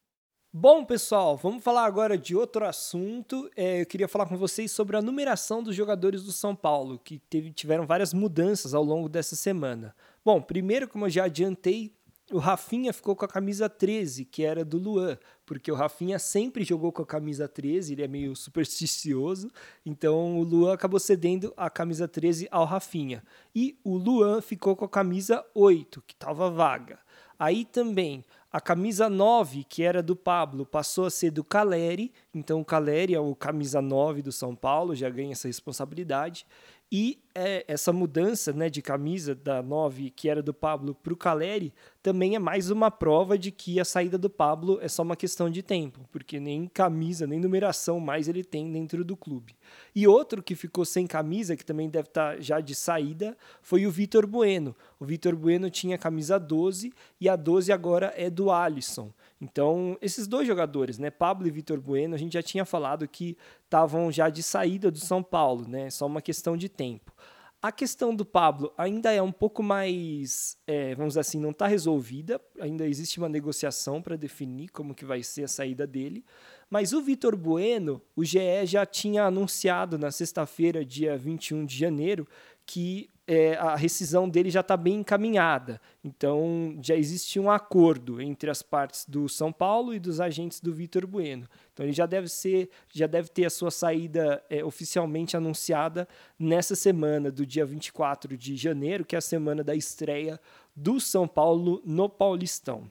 Bom, 0.54 0.84
pessoal, 0.84 1.38
vamos 1.38 1.64
falar 1.64 1.86
agora 1.86 2.18
de 2.18 2.36
outro 2.36 2.66
assunto. 2.66 3.50
É, 3.56 3.84
eu 3.84 3.86
queria 3.86 4.10
falar 4.10 4.26
com 4.26 4.36
vocês 4.36 4.70
sobre 4.70 4.98
a 4.98 5.02
numeração 5.02 5.64
dos 5.64 5.74
jogadores 5.74 6.24
do 6.24 6.34
São 6.34 6.54
Paulo, 6.54 7.00
que 7.00 7.20
teve, 7.20 7.54
tiveram 7.54 7.88
várias 7.88 8.14
mudanças 8.14 8.74
ao 8.74 8.84
longo 8.84 9.08
dessa 9.08 9.34
semana. 9.34 9.96
Bom, 10.26 10.42
primeiro, 10.42 10.90
como 10.90 11.06
eu 11.06 11.10
já 11.10 11.24
adiantei, 11.24 11.96
o 12.34 12.38
Rafinha 12.38 12.92
ficou 12.92 13.16
com 13.16 13.24
a 13.24 13.30
camisa 13.30 13.70
13, 13.70 14.26
que 14.26 14.44
era 14.44 14.66
do 14.66 14.78
Luan, 14.78 15.18
porque 15.46 15.72
o 15.72 15.76
Rafinha 15.76 16.20
sempre 16.20 16.66
jogou 16.66 16.92
com 16.92 17.02
a 17.02 17.06
camisa 17.06 17.48
13, 17.48 17.94
ele 17.94 18.04
é 18.04 18.08
meio 18.10 18.36
supersticioso, 18.36 19.50
então 19.86 20.38
o 20.38 20.44
Luan 20.44 20.74
acabou 20.74 21.00
cedendo 21.00 21.54
a 21.56 21.70
camisa 21.70 22.10
13 22.10 22.50
ao 22.52 22.66
Rafinha. 22.66 23.24
E 23.56 23.80
o 23.86 23.96
Luan 23.96 24.42
ficou 24.42 24.76
com 24.76 24.84
a 24.84 24.90
camisa 24.90 25.46
8, 25.56 26.04
que 26.06 26.14
estava 26.14 26.52
vaga. 26.52 27.00
Aí 27.40 27.66
também 27.66 28.24
a 28.52 28.60
camisa 28.60 29.10
9, 29.10 29.64
que 29.64 29.82
era 29.82 30.04
do 30.04 30.16
Pablo, 30.16 30.66
passou 30.66 31.06
a 31.06 31.10
ser 31.10 31.32
do 31.32 31.44
Caleri. 31.44 32.12
Então 32.34 32.60
o 32.60 32.66
Caleri 32.66 33.16
é 33.16 33.20
o 33.20 33.34
camisa 33.34 33.82
9 33.82 34.22
do 34.22 34.32
São 34.32 34.56
Paulo, 34.56 34.94
já 34.94 35.10
ganha 35.10 35.32
essa 35.32 35.48
responsabilidade. 35.48 36.46
E 36.92 37.20
é, 37.34 37.64
essa 37.70 37.94
mudança 37.94 38.52
né, 38.52 38.70
de 38.70 38.82
camisa 38.82 39.34
da 39.34 39.64
9, 39.64 40.10
que 40.10 40.28
era 40.28 40.44
do 40.44 40.54
Pablo, 40.54 40.94
para 40.94 41.14
o 41.14 41.16
Caleri, 41.16 41.74
também 42.04 42.36
é 42.36 42.40
mais 42.40 42.70
uma 42.70 42.92
prova 42.92 43.38
de 43.38 43.50
que 43.50 43.80
a 43.80 43.86
saída 43.86 44.18
do 44.18 44.30
Pablo 44.30 44.78
é 44.82 44.90
só 44.90 45.02
uma 45.02 45.16
questão 45.16 45.50
de 45.50 45.64
tempo, 45.64 46.02
porque 46.12 46.38
nem 46.38 46.68
camisa, 46.68 47.26
nem 47.26 47.40
numeração 47.40 47.98
mais 47.98 48.28
ele 48.28 48.44
tem 48.44 48.70
dentro 48.70 49.06
do 49.06 49.16
clube. 49.16 49.56
E 49.96 50.06
outro 50.06 50.44
que 50.44 50.54
ficou 50.54 50.84
sem 50.84 51.08
camisa, 51.08 51.56
que 51.56 51.64
também 51.64 51.90
deve 51.90 52.10
estar 52.10 52.36
tá 52.36 52.42
já 52.42 52.60
de 52.60 52.76
saída, 52.76 53.38
foi 53.62 53.86
o 53.88 53.92
Vitor 53.92 54.28
Bueno. 54.28 54.76
O 55.00 55.06
Vitor 55.06 55.34
Bueno 55.34 55.70
tinha 55.70 55.96
a 55.96 56.00
camisa 56.00 56.38
12 56.38 56.92
e 57.22 57.30
a 57.30 57.38
12 57.38 57.72
agora 57.72 58.14
é 58.18 58.30
do 58.30 58.52
Alisson. 58.52 59.14
Então, 59.42 59.98
esses 60.00 60.28
dois 60.28 60.48
jogadores, 60.48 61.00
né, 61.00 61.10
Pablo 61.10 61.48
e 61.48 61.52
Vitor 61.52 61.82
Bueno, 61.82 62.14
a 62.14 62.18
gente 62.18 62.34
já 62.34 62.44
tinha 62.44 62.64
falado 62.64 63.08
que 63.08 63.36
estavam 63.64 64.12
já 64.12 64.30
de 64.30 64.44
saída 64.44 64.92
do 64.92 65.00
São 65.00 65.24
Paulo, 65.24 65.68
né? 65.68 65.90
Só 65.90 66.06
uma 66.06 66.22
questão 66.22 66.56
de 66.56 66.70
tempo. 66.70 67.12
A 67.60 67.72
questão 67.72 68.16
do 68.16 68.26
Pablo 68.26 68.74
ainda 68.76 69.12
é 69.12 69.22
um 69.22 69.32
pouco 69.32 69.62
mais, 69.62 70.58
é, 70.66 70.96
vamos 70.96 71.12
dizer 71.12 71.20
assim, 71.20 71.40
não 71.40 71.52
está 71.52 71.68
resolvida. 71.68 72.42
Ainda 72.60 72.88
existe 72.88 73.20
uma 73.20 73.30
negociação 73.30 74.02
para 74.02 74.16
definir 74.16 74.70
como 74.70 74.96
que 74.96 75.06
vai 75.06 75.22
ser 75.22 75.44
a 75.44 75.48
saída 75.48 75.86
dele. 75.86 76.26
Mas 76.70 76.92
o 76.92 77.02
Vitor 77.02 77.36
Bueno, 77.36 78.02
o 78.16 78.24
GE 78.24 78.66
já 78.66 78.84
tinha 78.84 79.26
anunciado 79.26 79.96
na 79.98 80.10
sexta-feira, 80.10 80.84
dia 80.84 81.16
21 81.16 81.64
de 81.66 81.78
janeiro, 81.78 82.28
que 82.66 83.11
é, 83.28 83.56
a 83.56 83.76
rescisão 83.76 84.28
dele 84.28 84.50
já 84.50 84.62
está 84.62 84.76
bem 84.76 84.96
encaminhada. 84.96 85.80
Então 86.04 86.78
já 86.82 86.96
existe 86.96 87.40
um 87.40 87.50
acordo 87.50 88.20
entre 88.22 88.50
as 88.50 88.62
partes 88.62 89.06
do 89.08 89.30
São 89.30 89.52
Paulo 89.52 89.94
e 89.94 90.00
dos 90.00 90.20
agentes 90.20 90.60
do 90.60 90.74
Vitor 90.74 91.06
Bueno. 91.06 91.48
Então 91.74 91.86
ele 91.86 91.94
já 91.94 92.06
deve 92.06 92.28
ser, 92.28 92.70
já 92.92 93.08
deve 93.08 93.30
ter 93.30 93.46
a 93.46 93.50
sua 93.50 93.72
saída 93.72 94.44
é, 94.50 94.64
oficialmente 94.64 95.38
anunciada 95.38 96.08
nessa 96.38 96.76
semana 96.76 97.32
do 97.32 97.46
dia 97.46 97.66
24 97.66 98.38
de 98.38 98.56
janeiro, 98.56 99.06
que 99.06 99.16
é 99.16 99.20
a 99.20 99.22
semana 99.22 99.64
da 99.64 99.76
estreia 99.76 100.40
do 100.76 101.00
São 101.00 101.28
Paulo 101.28 101.82
no 101.86 102.10
Paulistão. 102.10 102.90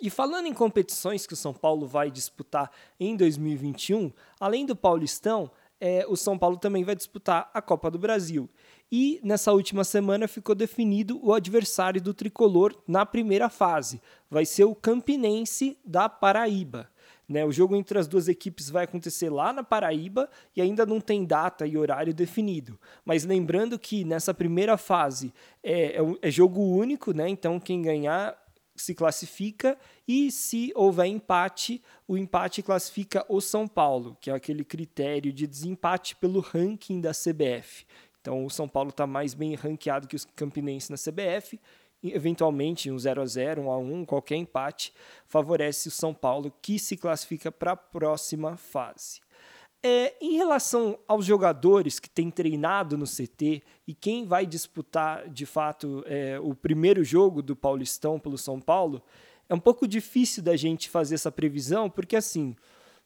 E 0.00 0.08
falando 0.08 0.46
em 0.46 0.54
competições 0.54 1.26
que 1.26 1.32
o 1.32 1.36
São 1.36 1.52
Paulo 1.52 1.84
vai 1.84 2.08
disputar 2.08 2.70
em 3.00 3.16
2021, 3.16 4.12
além 4.38 4.64
do 4.64 4.76
Paulistão, 4.76 5.50
é, 5.80 6.04
o 6.08 6.16
São 6.16 6.38
Paulo 6.38 6.56
também 6.56 6.84
vai 6.84 6.94
disputar 6.94 7.50
a 7.52 7.60
Copa 7.60 7.90
do 7.90 7.98
Brasil. 7.98 8.48
E 8.90 9.20
nessa 9.22 9.52
última 9.52 9.84
semana 9.84 10.26
ficou 10.26 10.54
definido 10.54 11.20
o 11.22 11.34
adversário 11.34 12.00
do 12.00 12.14
tricolor 12.14 12.74
na 12.86 13.04
primeira 13.04 13.48
fase. 13.50 14.00
Vai 14.30 14.46
ser 14.46 14.64
o 14.64 14.74
Campinense 14.74 15.78
da 15.84 16.08
Paraíba. 16.08 16.90
Né, 17.28 17.44
o 17.44 17.52
jogo 17.52 17.76
entre 17.76 17.98
as 17.98 18.08
duas 18.08 18.26
equipes 18.26 18.70
vai 18.70 18.84
acontecer 18.84 19.28
lá 19.28 19.52
na 19.52 19.62
Paraíba 19.62 20.30
e 20.56 20.62
ainda 20.62 20.86
não 20.86 20.98
tem 20.98 21.26
data 21.26 21.66
e 21.66 21.76
horário 21.76 22.14
definido. 22.14 22.80
Mas 23.04 23.22
lembrando 23.22 23.78
que 23.78 24.02
nessa 24.02 24.32
primeira 24.32 24.78
fase 24.78 25.30
é, 25.62 25.96
é, 25.96 26.00
é 26.22 26.30
jogo 26.30 26.62
único, 26.62 27.12
né, 27.12 27.28
então 27.28 27.60
quem 27.60 27.82
ganhar 27.82 28.34
se 28.74 28.94
classifica 28.94 29.76
e 30.06 30.30
se 30.30 30.72
houver 30.74 31.06
empate, 31.06 31.82
o 32.06 32.16
empate 32.16 32.62
classifica 32.62 33.24
o 33.28 33.40
São 33.40 33.68
Paulo, 33.68 34.16
que 34.20 34.30
é 34.30 34.34
aquele 34.34 34.64
critério 34.64 35.32
de 35.32 35.46
desempate 35.46 36.16
pelo 36.16 36.40
ranking 36.40 37.00
da 37.00 37.10
CBF. 37.10 37.84
Então 38.28 38.44
o 38.44 38.50
São 38.50 38.68
Paulo 38.68 38.90
está 38.90 39.06
mais 39.06 39.32
bem 39.32 39.54
ranqueado 39.54 40.06
que 40.06 40.14
os 40.14 40.26
Campinense 40.36 40.90
na 40.90 40.98
CBF. 40.98 41.58
Eventualmente, 42.04 42.90
um 42.90 42.98
0 42.98 43.22
a 43.22 43.24
0 43.24 43.62
um 43.62 43.70
a 43.72 43.78
1 43.78 44.04
qualquer 44.04 44.36
empate, 44.36 44.92
favorece 45.26 45.88
o 45.88 45.90
São 45.90 46.12
Paulo, 46.12 46.52
que 46.60 46.78
se 46.78 46.94
classifica 46.94 47.50
para 47.50 47.72
a 47.72 47.76
próxima 47.76 48.54
fase. 48.58 49.22
É, 49.82 50.14
em 50.20 50.36
relação 50.36 50.98
aos 51.08 51.24
jogadores 51.24 51.98
que 51.98 52.10
têm 52.10 52.30
treinado 52.30 52.98
no 52.98 53.06
CT 53.06 53.62
e 53.86 53.94
quem 53.94 54.26
vai 54.26 54.44
disputar 54.44 55.26
de 55.30 55.46
fato 55.46 56.04
é, 56.06 56.38
o 56.38 56.54
primeiro 56.54 57.02
jogo 57.02 57.40
do 57.40 57.56
Paulistão 57.56 58.20
pelo 58.20 58.36
São 58.36 58.60
Paulo, 58.60 59.02
é 59.48 59.54
um 59.54 59.60
pouco 59.60 59.88
difícil 59.88 60.42
da 60.42 60.54
gente 60.54 60.90
fazer 60.90 61.14
essa 61.14 61.32
previsão, 61.32 61.88
porque 61.88 62.14
assim 62.14 62.54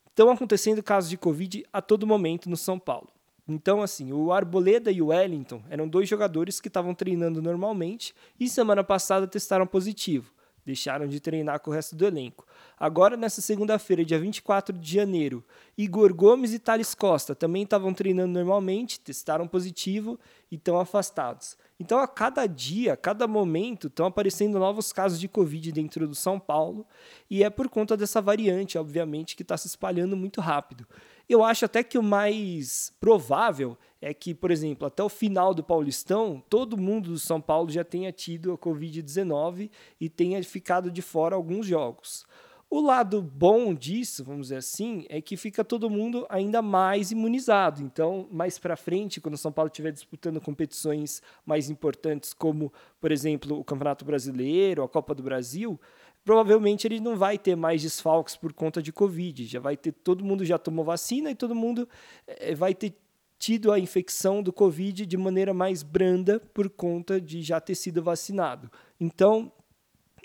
estão 0.05 0.31
acontecendo 0.31 0.83
casos 0.83 1.09
de 1.09 1.17
Covid 1.17 1.64
a 1.73 1.81
todo 1.81 2.09
momento 2.09 2.50
no 2.50 2.57
São 2.57 2.76
Paulo. 2.76 3.09
Então, 3.52 3.82
assim, 3.82 4.14
o 4.14 4.32
Arboleda 4.32 4.90
e 4.90 5.02
o 5.02 5.09
Wellington 5.09 5.62
eram 5.68 5.87
dois 5.87 6.09
jogadores 6.09 6.59
que 6.59 6.68
estavam 6.68 6.94
treinando 6.94 7.42
normalmente 7.42 8.14
e 8.40 8.49
semana 8.49 8.82
passada 8.82 9.26
testaram 9.26 9.66
positivo. 9.66 10.32
Deixaram 10.64 11.06
de 11.06 11.21
treinar 11.21 11.61
com 11.61 11.71
o 11.71 11.75
resto 11.75 11.94
do 11.94 12.06
elenco. 12.06 12.47
Agora, 12.78 13.14
nessa 13.14 13.42
segunda-feira, 13.42 14.04
dia 14.04 14.18
24 14.18 14.78
de 14.78 14.94
janeiro, 14.94 15.44
Igor 15.76 16.14
Gomes 16.14 16.54
e 16.54 16.59
Thales 16.59 16.94
Costa 16.94 17.35
também 17.35 17.64
estavam 17.64 17.92
treinando 17.92 18.32
normalmente, 18.32 18.99
testaram 19.00 19.47
positivo 19.47 20.18
e 20.50 20.54
estão 20.54 20.78
afastados. 20.80 21.59
Então, 21.78 21.99
a 21.99 22.06
cada 22.06 22.47
dia, 22.47 22.92
a 22.92 22.97
cada 22.97 23.26
momento, 23.26 23.88
estão 23.88 24.06
aparecendo 24.06 24.59
novos 24.59 24.92
casos 24.92 25.18
de 25.21 25.28
Covid 25.28 25.73
dentro 25.73 26.06
do 26.06 26.14
São 26.14 26.38
Paulo, 26.38 26.87
e 27.28 27.42
é 27.42 27.50
por 27.50 27.68
conta 27.68 27.97
dessa 27.97 28.23
variante, 28.23 28.78
obviamente, 28.78 29.35
que 29.35 29.42
está 29.42 29.56
se 29.56 29.66
espalhando 29.66 30.16
muito 30.16 30.40
rápido. 30.40 30.87
Eu 31.32 31.42
acho 31.42 31.64
até 31.64 31.82
que 31.82 31.96
o 31.96 32.02
mais 32.02 32.92
provável 33.00 33.78
é 34.02 34.12
que, 34.12 34.34
por 34.34 34.50
exemplo, 34.50 34.86
até 34.86 35.02
o 35.02 35.08
final 35.08 35.54
do 35.54 35.64
Paulistão, 35.64 36.44
todo 36.46 36.76
mundo 36.76 37.08
do 37.08 37.18
São 37.18 37.40
Paulo 37.40 37.70
já 37.70 37.82
tenha 37.82 38.12
tido 38.12 38.52
a 38.52 38.58
Covid-19 38.58 39.70
e 39.98 40.10
tenha 40.10 40.44
ficado 40.44 40.90
de 40.90 41.00
fora 41.00 41.34
alguns 41.34 41.64
jogos. 41.64 42.26
O 42.68 42.82
lado 42.82 43.22
bom 43.22 43.72
disso, 43.72 44.22
vamos 44.22 44.48
dizer 44.48 44.56
assim, 44.56 45.06
é 45.08 45.22
que 45.22 45.38
fica 45.38 45.64
todo 45.64 45.88
mundo 45.88 46.26
ainda 46.28 46.60
mais 46.60 47.10
imunizado. 47.10 47.82
Então, 47.82 48.28
mais 48.30 48.58
para 48.58 48.76
frente, 48.76 49.18
quando 49.18 49.34
o 49.34 49.38
São 49.38 49.52
Paulo 49.52 49.68
estiver 49.68 49.90
disputando 49.90 50.38
competições 50.38 51.22
mais 51.46 51.70
importantes, 51.70 52.34
como, 52.34 52.70
por 53.00 53.10
exemplo, 53.10 53.58
o 53.58 53.64
Campeonato 53.64 54.04
Brasileiro, 54.04 54.82
a 54.82 54.88
Copa 54.88 55.14
do 55.14 55.22
Brasil, 55.22 55.80
provavelmente 56.25 56.87
ele 56.87 57.00
não 57.00 57.17
vai 57.17 57.38
ter 57.38 57.57
mais 57.57 57.83
desfalques 57.83 58.37
por 58.37 58.52
conta 58.52 58.83
de 58.83 58.93
Covid. 58.93 59.47
Já 59.47 59.61
vai 59.61 59.76
ter 59.76 59.93
todo 59.93 60.25
mundo 60.25 60.45
já 60.45 60.59
tomou 60.59 60.85
vacina 60.85 61.31
e 61.31 61.35
todo 61.35 61.55
mundo 61.55 61.88
é, 62.26 62.55
vai 62.55 62.75
ter 62.75 62.95
tido 63.38 63.73
a 63.73 63.79
infecção 63.79 64.41
do 64.43 64.52
Covid 64.52 65.05
de 65.05 65.17
maneira 65.17 65.52
mais 65.52 65.83
branda 65.83 66.38
por 66.38 66.71
conta 66.71 67.21
de 67.21 67.43
já 67.43 67.61
ter 67.61 67.75
sido 67.75 68.00
vacinado. 68.00 68.71
Então, 69.00 69.50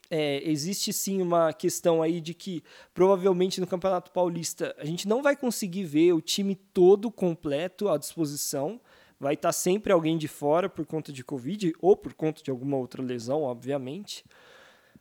é, 0.09 0.47
existe 0.47 0.93
sim 0.93 1.19
uma 1.19 1.51
questão 1.51 2.01
aí 2.01 2.21
de 2.21 2.35
que 2.35 2.63
provavelmente 2.93 3.59
no 3.59 3.65
Campeonato 3.65 4.11
Paulista 4.11 4.75
a 4.77 4.85
gente 4.85 5.07
não 5.07 5.23
vai 5.23 5.35
conseguir 5.35 5.83
ver 5.83 6.13
o 6.13 6.21
time 6.21 6.55
todo 6.55 7.09
completo 7.09 7.89
à 7.89 7.97
disposição. 7.97 8.79
Vai 9.19 9.33
estar 9.33 9.51
sempre 9.51 9.91
alguém 9.91 10.15
de 10.15 10.27
fora 10.27 10.69
por 10.69 10.85
conta 10.85 11.11
de 11.11 11.23
Covid 11.23 11.73
ou 11.81 11.97
por 11.97 12.13
conta 12.13 12.43
de 12.43 12.51
alguma 12.51 12.77
outra 12.77 13.01
lesão, 13.01 13.41
obviamente 13.41 14.23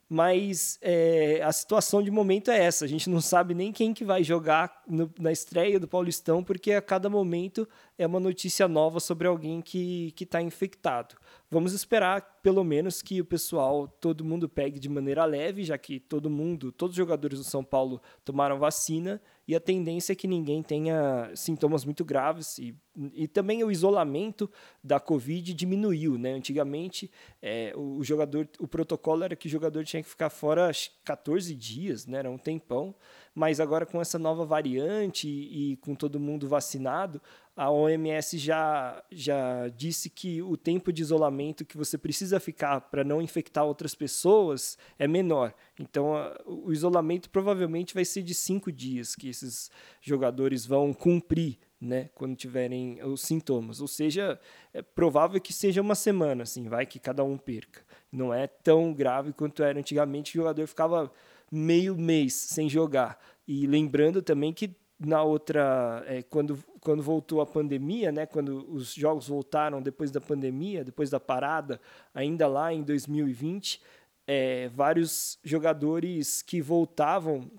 mas 0.09 0.77
é, 0.81 1.41
a 1.43 1.51
situação 1.51 2.01
de 2.01 2.09
momento 2.09 2.49
é 2.49 2.63
essa. 2.63 2.85
A 2.85 2.87
gente 2.87 3.09
não 3.09 3.19
sabe 3.19 3.53
nem 3.53 3.71
quem 3.71 3.93
que 3.93 4.05
vai 4.05 4.23
jogar 4.23 4.83
no, 4.87 5.11
na 5.19 5.31
estreia 5.31 5.79
do 5.79 5.87
Paulistão, 5.87 6.43
porque 6.43 6.71
a 6.71 6.81
cada 6.81 7.09
momento 7.09 7.67
é 7.97 8.07
uma 8.07 8.19
notícia 8.19 8.67
nova 8.67 8.99
sobre 8.99 9.27
alguém 9.27 9.61
que 9.61 10.13
está 10.19 10.41
infectado. 10.41 11.15
Vamos 11.49 11.73
esperar, 11.73 12.39
pelo 12.41 12.63
menos, 12.63 13.01
que 13.01 13.19
o 13.19 13.25
pessoal, 13.25 13.87
todo 13.87 14.23
mundo 14.23 14.47
pegue 14.47 14.79
de 14.79 14.89
maneira 14.89 15.25
leve, 15.25 15.63
já 15.63 15.77
que 15.77 15.99
todo 15.99 16.29
mundo, 16.29 16.71
todos 16.71 16.93
os 16.93 16.97
jogadores 16.97 17.39
do 17.39 17.43
São 17.43 17.63
Paulo 17.63 18.01
tomaram 18.23 18.59
vacina, 18.59 19.21
e 19.47 19.55
a 19.55 19.59
tendência 19.61 20.11
é 20.11 20.15
que 20.15 20.27
ninguém 20.27 20.61
tenha 20.61 21.31
sintomas 21.33 21.85
muito 21.85 22.03
graves, 22.03 22.59
e 22.59 22.75
E 23.13 23.27
também 23.27 23.63
o 23.63 23.71
isolamento 23.71 24.49
da 24.83 24.99
Covid 24.99 25.53
diminuiu, 25.53 26.17
né? 26.17 26.31
Antigamente, 26.33 27.11
é, 27.41 27.71
o 27.75 28.03
jogador, 28.03 28.49
o 28.59 28.67
protocolo 28.67 29.23
era 29.23 29.35
que 29.35 29.47
o 29.47 29.51
jogador 29.51 29.85
tinha 29.85 30.01
que 30.01 30.09
ficar 30.09 30.31
fora 30.31 30.71
14 31.05 31.53
dias, 31.55 32.07
né? 32.07 32.17
Era 32.17 32.31
um 32.31 32.39
tempão. 32.39 32.95
Mas 33.35 33.59
agora 33.59 33.85
com 33.85 34.01
essa 34.01 34.17
nova 34.17 34.45
variante 34.45 35.27
e, 35.29 35.73
e 35.73 35.77
com 35.77 35.93
todo 35.93 36.19
mundo 36.19 36.47
vacinado, 36.47 37.21
a 37.57 37.71
OMS 37.71 38.37
já, 38.37 39.03
já 39.11 39.67
disse 39.69 40.11
que 40.11 40.43
o 40.43 40.55
tempo 40.55 40.93
de 40.93 41.01
isolamento 41.01 41.65
que 41.65 41.75
você 41.75 41.97
precisa 41.97 42.39
ficar 42.39 42.81
para 42.81 43.03
não 43.03 43.19
infectar 43.19 43.65
outras 43.65 43.95
pessoas 43.95 44.77
é 44.99 45.07
menor. 45.07 45.55
Então, 45.79 46.15
a, 46.15 46.39
o 46.45 46.71
isolamento 46.71 47.31
provavelmente 47.31 47.95
vai 47.95 48.05
ser 48.05 48.21
de 48.21 48.35
cinco 48.35 48.71
dias 48.71 49.15
que 49.15 49.27
esses 49.27 49.71
jogadores 49.99 50.67
vão 50.67 50.93
cumprir. 50.93 51.57
Né, 51.79 52.09
quando 52.15 52.35
tiverem 52.35 52.99
os 53.03 53.21
sintomas, 53.21 53.79
ou 53.79 53.87
seja, 53.87 54.39
é 54.73 54.81
provável 54.81 55.39
que 55.39 55.53
seja 55.53 55.79
uma 55.79 55.93
semana, 55.93 56.41
assim, 56.41 56.67
vai 56.67 56.87
que 56.87 56.97
cada 56.97 57.23
um 57.23 57.37
perca. 57.37 57.85
Não 58.11 58.33
é 58.33 58.47
tão 58.47 58.91
grave 58.91 59.31
quanto 59.31 59.61
era 59.61 59.77
antigamente, 59.77 60.31
o 60.31 60.41
jogador 60.41 60.65
ficava 60.65 61.11
meio 61.51 61.95
mês 61.95 62.33
sem 62.33 62.67
jogar. 62.67 63.19
E 63.47 63.67
lembrando 63.67 64.23
também 64.23 64.51
que 64.51 64.75
na 64.99 65.21
outra 65.23 66.03
é, 66.07 66.23
quando, 66.23 66.57
quando 66.81 67.03
voltou 67.03 67.41
a 67.41 67.45
pandemia, 67.45 68.11
né, 68.11 68.25
quando 68.25 68.65
os 68.71 68.93
jogos 68.93 69.27
voltaram 69.27 69.81
depois 69.81 70.09
da 70.09 70.19
pandemia, 70.19 70.83
depois 70.83 71.09
da 71.09 71.19
parada, 71.19 71.79
ainda 72.13 72.47
lá 72.47 72.73
em 72.73 72.81
2020, 72.81 73.81
é, 74.25 74.69
vários 74.69 75.39
jogadores 75.43 76.41
que 76.41 76.61
voltavam, 76.61 77.49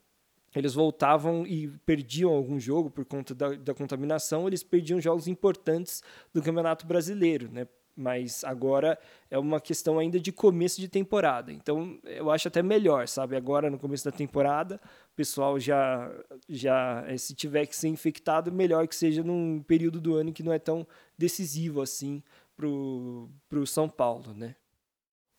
eles 0.54 0.74
voltavam 0.74 1.46
e 1.46 1.68
perdiam 1.86 2.30
algum 2.30 2.58
jogo 2.58 2.90
por 2.90 3.04
conta 3.04 3.34
da, 3.34 3.54
da 3.54 3.74
contaminação, 3.74 4.46
eles 4.46 4.62
perdiam 4.62 5.00
jogos 5.00 5.28
importantes 5.28 6.02
do 6.34 6.42
Campeonato 6.42 6.86
Brasileiro, 6.86 7.48
né, 7.50 7.66
mas 7.98 8.44
agora 8.44 8.96
é 9.28 9.36
uma 9.36 9.60
questão 9.60 9.98
ainda 9.98 10.20
de 10.20 10.30
começo 10.30 10.80
de 10.80 10.86
temporada. 10.86 11.52
Então, 11.52 11.98
eu 12.04 12.30
acho 12.30 12.46
até 12.46 12.62
melhor, 12.62 13.08
sabe? 13.08 13.34
Agora, 13.34 13.68
no 13.68 13.76
começo 13.76 14.04
da 14.04 14.12
temporada, 14.12 14.80
o 15.12 15.16
pessoal 15.16 15.58
já, 15.58 16.08
já 16.48 17.04
eh, 17.08 17.18
se 17.18 17.34
tiver 17.34 17.66
que 17.66 17.74
ser 17.74 17.88
infectado, 17.88 18.52
melhor 18.52 18.86
que 18.86 18.94
seja 18.94 19.24
num 19.24 19.60
período 19.60 20.00
do 20.00 20.14
ano 20.14 20.32
que 20.32 20.44
não 20.44 20.52
é 20.52 20.60
tão 20.60 20.86
decisivo 21.18 21.82
assim 21.82 22.22
para 22.56 22.68
o 22.68 23.66
São 23.66 23.88
Paulo, 23.88 24.32
né? 24.32 24.54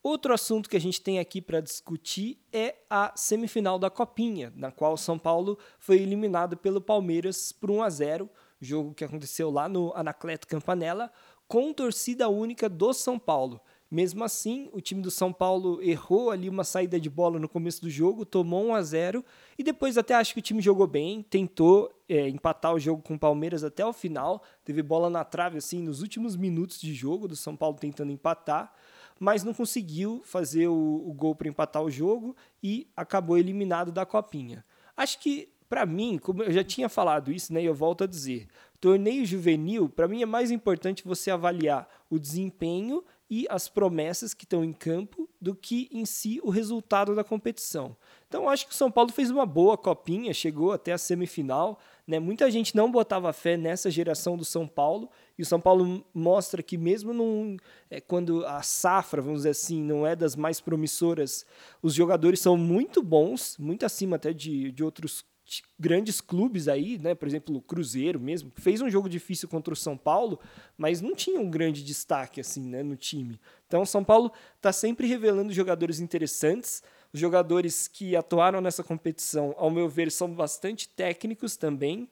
Outro 0.04 0.34
assunto 0.34 0.70
que 0.70 0.78
a 0.78 0.82
gente 0.82 1.02
tem 1.02 1.20
aqui 1.20 1.42
para 1.42 1.62
discutir 1.62 2.42
é 2.52 2.76
a 2.90 3.14
semifinal 3.16 3.80
da 3.80 3.90
Copinha, 3.90 4.52
na 4.56 4.72
qual 4.72 4.94
o 4.94 4.98
São 4.98 5.18
Paulo 5.18 5.58
foi 5.78 5.98
eliminado 5.98 6.58
pelo 6.58 6.82
Palmeiras 6.82 7.52
por 7.54 7.72
1 7.72 7.84
a 7.84 7.90
0 7.90 8.30
jogo 8.62 8.94
que 8.94 9.04
aconteceu 9.04 9.50
lá 9.50 9.70
no 9.70 9.94
Anacleto 9.96 10.48
Campanella 10.48 11.12
com 11.50 11.74
torcida 11.74 12.30
única 12.30 12.70
do 12.70 12.94
São 12.94 13.18
Paulo. 13.18 13.60
Mesmo 13.90 14.24
assim, 14.24 14.70
o 14.72 14.80
time 14.80 15.02
do 15.02 15.10
São 15.10 15.34
Paulo 15.34 15.82
errou 15.82 16.30
ali 16.30 16.48
uma 16.48 16.64
saída 16.64 17.00
de 17.00 17.10
bola 17.10 17.40
no 17.40 17.50
começo 17.50 17.82
do 17.82 17.90
jogo, 17.90 18.24
tomou 18.24 18.68
1 18.68 18.76
a 18.76 18.82
0 18.84 19.26
e 19.58 19.64
depois 19.64 19.98
até 19.98 20.14
acho 20.14 20.32
que 20.32 20.40
o 20.40 20.44
time 20.44 20.62
jogou 20.62 20.86
bem, 20.86 21.24
tentou 21.24 21.92
é, 22.08 22.30
empatar 22.30 22.72
o 22.76 22.80
jogo 22.80 23.02
com 23.02 23.16
o 23.16 23.20
Palmeiras 23.20 23.64
até 23.64 23.84
o 23.84 23.92
final, 23.92 24.44
teve 24.64 24.84
bola 24.84 25.10
na 25.10 25.24
trave 25.24 25.58
assim 25.58 25.82
nos 25.82 26.04
últimos 26.04 26.36
minutos 26.36 26.80
de 26.80 26.94
jogo 26.94 27.28
do 27.28 27.36
São 27.36 27.56
Paulo 27.56 27.78
tentando 27.78 28.12
empatar, 28.12 28.72
mas 29.20 29.44
não 29.44 29.52
conseguiu 29.52 30.22
fazer 30.24 30.68
o, 30.68 31.04
o 31.04 31.12
gol 31.14 31.34
para 31.34 31.50
empatar 31.50 31.82
o 31.82 31.90
jogo 31.90 32.36
e 32.62 32.88
acabou 32.96 33.40
eliminado 33.40 33.92
da 33.92 34.06
copinha. 34.06 34.64
Acho 34.96 35.20
que 35.20 35.52
para 35.70 35.86
mim, 35.86 36.18
como 36.18 36.42
eu 36.42 36.52
já 36.52 36.64
tinha 36.64 36.90
falado 36.90 37.32
isso, 37.32 37.54
né, 37.54 37.62
eu 37.62 37.76
volto 37.76 38.04
a 38.04 38.08
dizer, 38.08 38.48
torneio 38.80 39.26
juvenil, 39.26 39.90
para 39.90 40.08
mim 40.08 40.22
é 40.22 40.26
mais 40.26 40.52
importante 40.52 41.04
você 41.06 41.30
avaliar 41.30 41.88
o 42.10 42.18
desempenho 42.18 43.04
e 43.30 43.46
as 43.50 43.68
promessas 43.68 44.34
que 44.34 44.44
estão 44.44 44.64
em 44.64 44.74
campo 44.74 45.30
do 45.40 45.54
que 45.54 45.88
em 45.92 46.04
si 46.04 46.40
o 46.44 46.50
resultado 46.50 47.14
da 47.14 47.24
competição. 47.24 47.96
Então 48.28 48.50
acho 48.50 48.66
que 48.66 48.74
o 48.74 48.76
São 48.76 48.90
Paulo 48.90 49.12
fez 49.12 49.30
uma 49.30 49.46
boa 49.46 49.78
copinha, 49.78 50.34
chegou 50.34 50.72
até 50.72 50.94
a 50.94 50.98
semifinal, 50.98 51.80
né? 52.08 52.20
Muita 52.20 52.50
gente 52.50 52.76
não 52.76 52.92
botava 52.92 53.32
fé 53.32 53.56
nessa 53.56 53.92
geração 53.92 54.36
do 54.36 54.44
São 54.44 54.68
Paulo 54.68 55.10
e 55.38 55.44
o 55.44 55.46
São 55.46 55.62
Paulo 55.62 56.04
mostra 56.12 56.64
que 56.64 56.78
mesmo 56.78 57.14
num, 57.14 57.56
é, 57.90 58.02
quando 58.02 58.46
a 58.48 58.64
safra, 58.64 59.22
vamos 59.22 59.40
dizer 59.40 59.52
assim, 59.52 59.84
não 59.84 60.08
é 60.08 60.16
das 60.16 60.36
mais 60.36 60.60
promissoras, 60.60 61.46
os 61.84 61.94
jogadores 61.94 62.40
são 62.40 62.58
muito 62.58 63.04
bons, 63.04 63.58
muito 63.60 63.86
acima 63.86 64.16
até 64.16 64.34
de, 64.34 64.72
de 64.72 64.84
outros 64.84 65.24
grandes 65.80 66.22
clubes 66.22 66.68
aí, 66.68 66.98
né? 66.98 67.16
Por 67.16 67.28
exemplo, 67.28 67.56
o 67.56 67.62
Cruzeiro 67.62 68.20
mesmo, 68.20 68.52
fez 68.56 68.82
um 68.82 68.90
jogo 68.90 69.10
difícil 69.10 69.50
contra 69.50 69.74
o 69.74 69.78
São 69.78 69.98
Paulo, 69.98 70.40
mas 70.78 71.02
não 71.02 71.16
tinha 71.16 71.40
um 71.40 71.50
grande 71.50 71.84
destaque 71.84 72.40
assim, 72.40 72.68
né, 72.68 72.84
no 72.84 72.96
time. 72.96 73.40
Então, 73.68 73.82
o 73.82 73.86
São 73.86 74.04
Paulo 74.04 74.32
está 74.56 74.72
sempre 74.72 75.08
revelando 75.08 75.54
jogadores 75.54 76.00
interessantes. 76.00 76.84
Os 77.12 77.20
jogadores 77.20 77.88
que 77.88 78.16
atuaram 78.16 78.62
nessa 78.62 78.84
competição, 78.84 79.56
ao 79.58 79.72
meu 79.72 79.90
ver, 79.90 80.12
são 80.12 80.32
bastante 80.32 80.88
técnicos 80.88 81.58
também, 81.58 82.08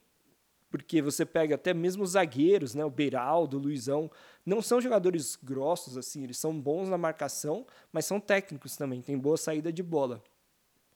porque 0.69 1.02
você 1.02 1.26
pega 1.26 1.56
até 1.56 1.73
mesmo 1.73 2.04
os 2.04 2.12
zagueiros, 2.12 2.73
né, 2.73 2.84
o 2.84 2.89
Beiraldo, 2.89 3.58
o 3.58 3.60
Luizão, 3.60 4.12
não 4.45 4.62
são 4.62 4.82
jogadores 4.82 5.38
grossos 5.41 5.97
assim, 5.97 6.23
eles 6.23 6.38
são 6.38 6.60
bons 6.60 6.89
na 6.89 6.97
marcação, 6.97 7.65
mas 7.91 8.06
são 8.06 8.19
técnicos 8.19 8.76
também, 8.76 9.02
têm 9.02 9.17
boa 9.17 9.38
saída 9.38 9.71
de 9.71 9.84
bola. 9.84 10.21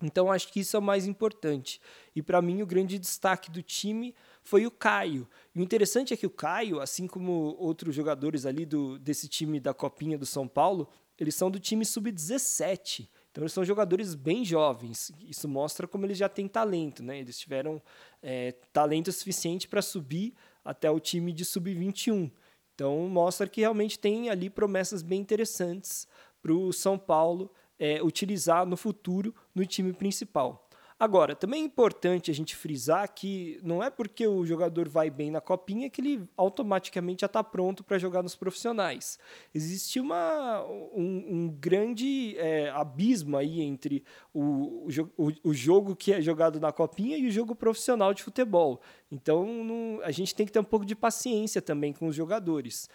Então 0.02 0.32
acho 0.32 0.52
que 0.52 0.60
isso 0.60 0.76
é 0.76 0.80
o 0.80 0.84
mais 0.84 1.06
importante. 1.06 1.80
E 2.16 2.22
para 2.22 2.42
mim 2.42 2.62
o 2.62 2.66
grande 2.66 2.98
destaque 2.98 3.52
do 3.52 3.62
time 3.62 4.16
foi 4.42 4.66
o 4.66 4.72
Caio. 4.72 5.28
E 5.54 5.60
o 5.60 5.64
interessante 5.64 6.14
é 6.14 6.18
que 6.18 6.26
o 6.26 6.30
Caio, 6.30 6.80
assim 6.80 7.08
como 7.08 7.56
outros 7.60 7.94
jogadores 7.94 8.46
ali 8.46 8.66
do, 8.66 8.98
desse 8.98 9.28
time 9.28 9.60
da 9.60 9.74
Copinha 9.74 10.18
do 10.18 10.26
São 10.26 10.48
Paulo, 10.48 10.90
eles 11.18 11.36
são 11.36 11.52
do 11.52 11.60
time 11.60 11.86
sub-17. 11.86 13.08
Então 13.32 13.44
eles 13.44 13.54
são 13.54 13.64
jogadores 13.64 14.16
bem 14.16 14.44
jovens. 14.44 15.12
Isso 15.22 15.48
mostra 15.48 15.88
como 15.88 16.06
eles 16.06 16.18
já 16.18 16.28
têm 16.28 16.48
talento, 16.48 17.04
né? 17.04 17.20
Eles 17.20 17.38
tiveram 17.40 17.82
é, 18.22 18.54
talento 18.74 19.12
suficiente 19.12 19.68
para 19.68 19.82
subir 19.82 20.34
até 20.66 20.90
o 20.90 21.00
time 21.00 21.32
de 21.32 21.46
sub-21. 21.46 22.32
Então 22.74 23.08
mostra 23.08 23.48
que 23.48 23.62
realmente 23.62 24.00
tem 24.00 24.30
ali 24.30 24.50
promessas 24.50 25.02
bem 25.02 25.22
interessantes 25.22 26.08
para 26.42 26.52
o 26.52 26.74
São 26.74 26.98
Paulo 26.98 27.52
é, 27.82 28.04
utilizar 28.04 28.64
no 28.64 28.78
futuro 28.78 29.34
no 29.56 29.66
time 29.66 29.92
principal. 29.92 30.70
Agora, 31.02 31.36
também 31.36 31.64
é 31.64 31.66
importante 31.66 32.30
a 32.30 32.34
gente 32.34 32.56
frisar 32.56 33.12
que 33.12 33.60
não 33.64 33.82
é 33.82 33.90
porque 33.90 34.28
o 34.28 34.46
jogador 34.46 34.88
vai 34.88 35.10
bem 35.10 35.32
na 35.32 35.42
copinha 35.42 35.90
que 35.90 36.00
ele 36.00 36.30
automaticamente 36.38 37.22
já 37.22 37.26
está 37.26 37.44
pronto 37.44 37.84
para 37.84 37.98
jogar 37.98 38.22
nos 38.22 38.36
profissionais. 38.36 39.18
Existe 39.52 40.00
uma, 40.00 40.64
um, 40.64 41.26
um 41.28 41.50
grande 41.60 42.36
é, 42.38 42.70
abismo 42.70 43.36
aí 43.36 43.62
entre 43.62 44.04
o, 44.32 44.88
o, 45.18 45.32
o, 45.44 45.54
jogo 45.56 45.96
que 45.96 46.14
é 46.14 46.22
jogado 46.22 46.60
na 46.60 46.72
copinha 46.72 47.18
e 47.18 47.26
o 47.26 47.32
jogo 47.32 47.56
profissional 47.56 48.14
de 48.14 48.22
futebol. 48.22 48.80
Então, 49.12 49.64
não, 49.64 50.02
a 50.04 50.12
gente 50.12 50.36
tem 50.36 50.46
que 50.46 50.52
ter 50.52 50.60
um 50.60 50.64
pouco 50.64 50.86
de 50.86 50.96
paciência 50.96 51.64
também 51.64 51.94
com 51.94 52.08
os 52.08 52.16
jogadores. 52.16 52.88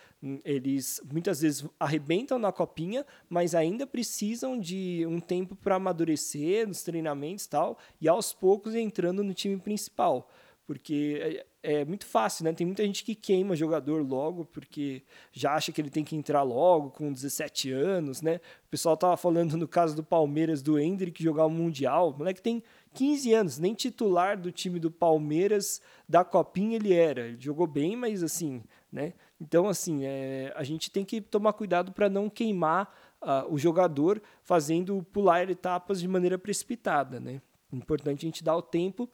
Eles 0.45 1.01
muitas 1.13 1.41
vezes 1.41 1.67
arrebentam 1.79 2.39
na 2.39 2.53
copinha, 2.53 3.05
mas 3.29 3.53
ainda 3.53 3.85
precisam 3.85 4.57
de 4.57 5.05
um 5.09 5.19
tempo 5.19 5.57
para 5.57 5.75
amadurecer 5.75 6.69
nos 6.69 6.85
treinamentos 6.85 7.45
e 7.45 7.51
tal, 7.51 7.77
e 8.01 8.09
aos 8.09 8.33
poucos 8.33 8.75
entrando 8.75 9.23
no 9.23 9.35
time 9.35 9.57
principal. 9.59 10.29
Porque 10.67 11.45
é, 11.63 11.81
é, 11.81 11.85
muito 11.85 12.05
fácil, 12.05 12.45
né? 12.45 12.53
Tem 12.53 12.67
muita 12.67 12.85
gente 12.85 13.05
que 13.05 13.15
queima 13.15 13.55
jogador 13.55 14.05
logo, 14.05 14.45
porque 14.45 15.03
já 15.33 15.55
acha 15.55 15.71
que 15.71 15.81
ele 15.81 15.91
tem 15.91 16.03
que 16.03 16.17
entrar 16.17 16.43
logo, 16.43 16.91
com 16.91 17.13
17 17.13 17.71
anos, 17.71 18.21
né? 18.21 18.41
O 18.67 18.71
pessoal 18.71 18.97
tava 18.97 19.17
falando 19.17 19.57
no 19.57 19.69
caso 19.69 19.95
do 19.95 20.03
Palmeiras, 20.03 20.63
do 20.63 20.77
Hendrick 20.77 21.23
jogar 21.23 21.47
o 21.47 21.51
Mundial. 21.51 22.11
O 22.11 22.19
moleque 22.19 22.43
tem 22.43 22.65
15 22.95 23.33
anos, 23.33 23.59
nem 23.59 23.75
titular 23.75 24.37
do 24.37 24.51
time 24.51 24.81
do 24.81 24.91
Palmeiras 24.91 25.81
da 26.09 26.25
Copinha 26.25 26.77
ele 26.77 26.93
era. 26.93 27.29
Ele 27.29 27.41
jogou 27.41 27.67
bem, 27.69 27.95
mas 27.95 28.25
assim, 28.25 28.63
né? 28.91 29.13
Então, 29.41 29.69
assim, 29.69 30.05
é, 30.05 30.53
a 30.57 30.65
gente 30.65 30.91
tem 30.91 31.05
que 31.05 31.21
tomar 31.21 31.53
cuidado 31.53 31.93
para 31.93 32.09
não 32.09 32.29
queimar 32.29 32.93
uh, 33.23 33.53
o 33.53 33.59
jogador 33.59 34.21
fazendo 34.43 35.05
pular 35.13 35.49
etapas 35.49 36.01
de 36.01 36.09
maneira 36.09 36.39
precipitada, 36.39 37.21
né? 37.21 37.41
Importante 37.73 38.25
a 38.25 38.29
gente 38.29 38.45
dar 38.45 38.57
o 38.57 38.63
tempo 38.63 39.09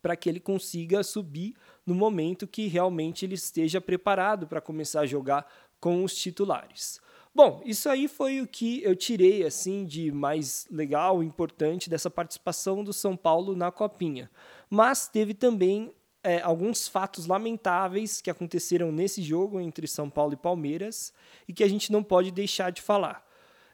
para 0.00 0.16
que 0.16 0.28
ele 0.28 0.40
consiga 0.40 1.02
subir 1.02 1.54
no 1.84 1.94
momento 1.94 2.46
que 2.46 2.66
realmente 2.66 3.24
ele 3.24 3.34
esteja 3.34 3.80
preparado 3.80 4.46
para 4.46 4.60
começar 4.60 5.00
a 5.00 5.06
jogar 5.06 5.46
com 5.80 6.04
os 6.04 6.14
titulares. 6.14 7.00
Bom, 7.34 7.60
isso 7.64 7.88
aí 7.88 8.08
foi 8.08 8.40
o 8.40 8.46
que 8.46 8.82
eu 8.82 8.96
tirei 8.96 9.44
assim 9.44 9.84
de 9.84 10.10
mais 10.10 10.66
legal, 10.70 11.22
importante 11.22 11.88
dessa 11.88 12.10
participação 12.10 12.82
do 12.82 12.92
São 12.92 13.16
Paulo 13.16 13.54
na 13.54 13.70
Copinha. 13.70 14.30
Mas 14.68 15.08
teve 15.08 15.34
também 15.34 15.92
é, 16.22 16.40
alguns 16.40 16.88
fatos 16.88 17.26
lamentáveis 17.26 18.20
que 18.20 18.30
aconteceram 18.30 18.90
nesse 18.90 19.22
jogo 19.22 19.60
entre 19.60 19.86
São 19.86 20.10
Paulo 20.10 20.32
e 20.32 20.36
Palmeiras 20.36 21.12
e 21.46 21.52
que 21.52 21.62
a 21.62 21.68
gente 21.68 21.92
não 21.92 22.02
pode 22.02 22.30
deixar 22.30 22.70
de 22.70 22.82
falar. 22.82 23.24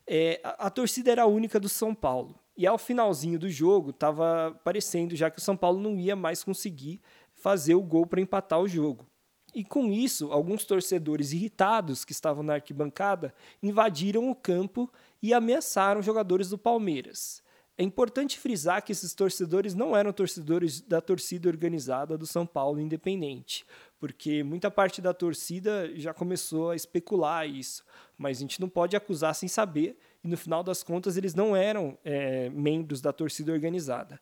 É, 0.07 0.41
a, 0.45 0.67
a 0.67 0.71
torcida 0.71 1.11
era 1.11 1.23
a 1.23 1.27
única 1.27 1.59
do 1.59 1.69
São 1.69 1.95
Paulo. 1.95 2.39
E 2.57 2.67
ao 2.67 2.79
finalzinho 2.79 3.39
do 3.39 3.49
jogo, 3.49 3.91
estava 3.91 4.59
parecendo 4.63 5.17
já 5.17 5.31
que 5.31 5.39
o 5.39 5.43
São 5.43 5.57
Paulo 5.57 5.81
não 5.81 5.99
ia 5.99 6.15
mais 6.15 6.45
conseguir 6.45 7.01
fazer 7.35 7.75
o 7.75 7.83
gol 7.83 8.07
para 8.07 8.21
empatar 8.21 8.61
o 8.61 8.69
jogo. 8.69 9.07
E 9.55 9.65
com 9.65 9.93
isso, 9.93 10.33
alguns 10.33 10.65
torcedores 10.65 11.33
irritados 11.33 12.05
que 12.05 12.13
estavam 12.13 12.43
na 12.43 12.55
arquibancada 12.55 13.33
invadiram 13.63 14.29
o 14.29 14.35
campo 14.35 14.91
e 15.23 15.33
ameaçaram 15.33 16.03
jogadores 16.03 16.51
do 16.51 16.59
Palmeiras. 16.59 17.43
É 17.77 17.83
importante 17.83 18.39
frisar 18.39 18.85
que 18.85 18.93
esses 18.93 19.15
torcedores 19.15 19.75
não 19.75 19.97
eram 19.97 20.13
torcedores 20.13 20.81
da 20.81 21.01
torcida 21.01 21.49
organizada 21.49 22.17
do 22.17 22.27
São 22.27 22.47
Paulo 22.47 22.81
Independente, 22.81 23.65
porque 23.99 24.45
muita 24.45 24.71
parte 24.71 25.03
da 25.03 25.13
torcida 25.13 25.91
já 25.97 26.15
começou 26.15 26.71
a 26.71 26.77
especular 26.77 27.49
isso, 27.49 27.85
mas 28.17 28.39
a 28.39 28.41
gente 28.41 28.61
não 28.61 28.69
pode 28.69 28.97
acusar 28.97 29.35
sem 29.35 29.49
saber, 29.49 29.99
e 30.25 30.29
no 30.29 30.37
final 30.37 30.63
das 30.63 30.83
contas 30.83 31.17
eles 31.17 31.35
não 31.35 31.55
eram 31.55 31.99
é, 32.03 32.49
membros 32.49 33.01
da 33.01 33.13
torcida 33.13 33.53
organizada. 33.53 34.19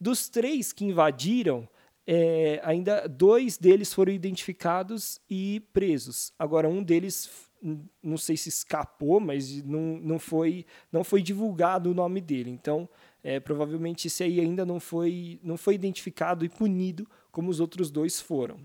Dos 0.00 0.28
três 0.28 0.72
que 0.72 0.84
invadiram, 0.84 1.68
é, 2.06 2.60
ainda 2.64 3.06
dois 3.06 3.58
deles 3.58 3.92
foram 3.92 4.12
identificados 4.12 5.20
e 5.28 5.60
presos. 5.72 6.32
Agora, 6.38 6.68
um 6.68 6.82
deles 6.82 7.30
não 8.02 8.16
sei 8.16 8.36
se 8.36 8.48
escapou, 8.48 9.20
mas 9.20 9.62
não, 9.62 9.98
não, 9.98 10.18
foi, 10.18 10.66
não 10.90 11.04
foi 11.04 11.22
divulgado 11.22 11.90
o 11.90 11.94
nome 11.94 12.20
dele. 12.20 12.50
Então, 12.50 12.88
é, 13.22 13.38
provavelmente 13.38 14.08
esse 14.08 14.24
aí 14.24 14.40
ainda 14.40 14.66
não 14.66 14.80
foi, 14.80 15.38
não 15.42 15.56
foi 15.56 15.74
identificado 15.74 16.44
e 16.44 16.48
punido 16.48 17.06
como 17.30 17.50
os 17.50 17.60
outros 17.60 17.90
dois 17.90 18.20
foram. 18.20 18.58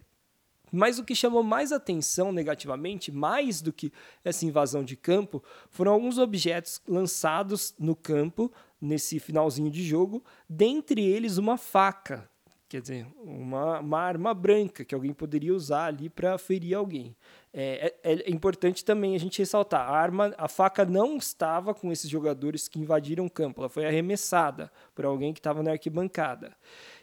Mas 0.71 0.99
o 0.99 1.03
que 1.03 1.15
chamou 1.15 1.43
mais 1.43 1.71
atenção 1.71 2.31
negativamente, 2.31 3.11
mais 3.11 3.61
do 3.61 3.71
que 3.71 3.91
essa 4.23 4.45
invasão 4.45 4.83
de 4.83 4.95
campo, 4.95 5.43
foram 5.69 5.91
alguns 5.93 6.17
objetos 6.17 6.81
lançados 6.87 7.73
no 7.79 7.95
campo 7.95 8.51
nesse 8.79 9.19
finalzinho 9.19 9.71
de 9.71 9.83
jogo, 9.83 10.23
dentre 10.47 11.03
eles 11.03 11.37
uma 11.37 11.57
faca 11.57 12.29
Quer 12.69 12.81
dizer, 12.81 13.07
uma, 13.23 13.79
uma 13.79 13.99
arma 14.01 14.33
branca 14.33 14.83
que 14.83 14.93
alguém 14.93 15.13
poderia 15.13 15.53
usar 15.53 15.85
ali 15.85 16.09
para 16.09 16.37
ferir 16.37 16.75
alguém. 16.75 17.15
É, 17.53 17.95
é, 18.03 18.13
é, 18.13 18.29
importante 18.29 18.83
também 18.83 19.15
a 19.15 19.17
gente 19.17 19.39
ressaltar: 19.39 19.87
a 19.87 19.95
arma, 19.95 20.35
a 20.37 20.49
faca 20.49 20.83
não 20.83 21.15
estava 21.15 21.73
com 21.73 21.93
esses 21.93 22.09
jogadores 22.09 22.67
que 22.67 22.77
invadiram 22.77 23.25
o 23.25 23.29
campo, 23.29 23.61
ela 23.61 23.69
foi 23.69 23.85
arremessada 23.85 24.69
por 24.93 25.05
alguém 25.05 25.31
que 25.31 25.39
estava 25.39 25.63
na 25.63 25.71
arquibancada. 25.71 26.57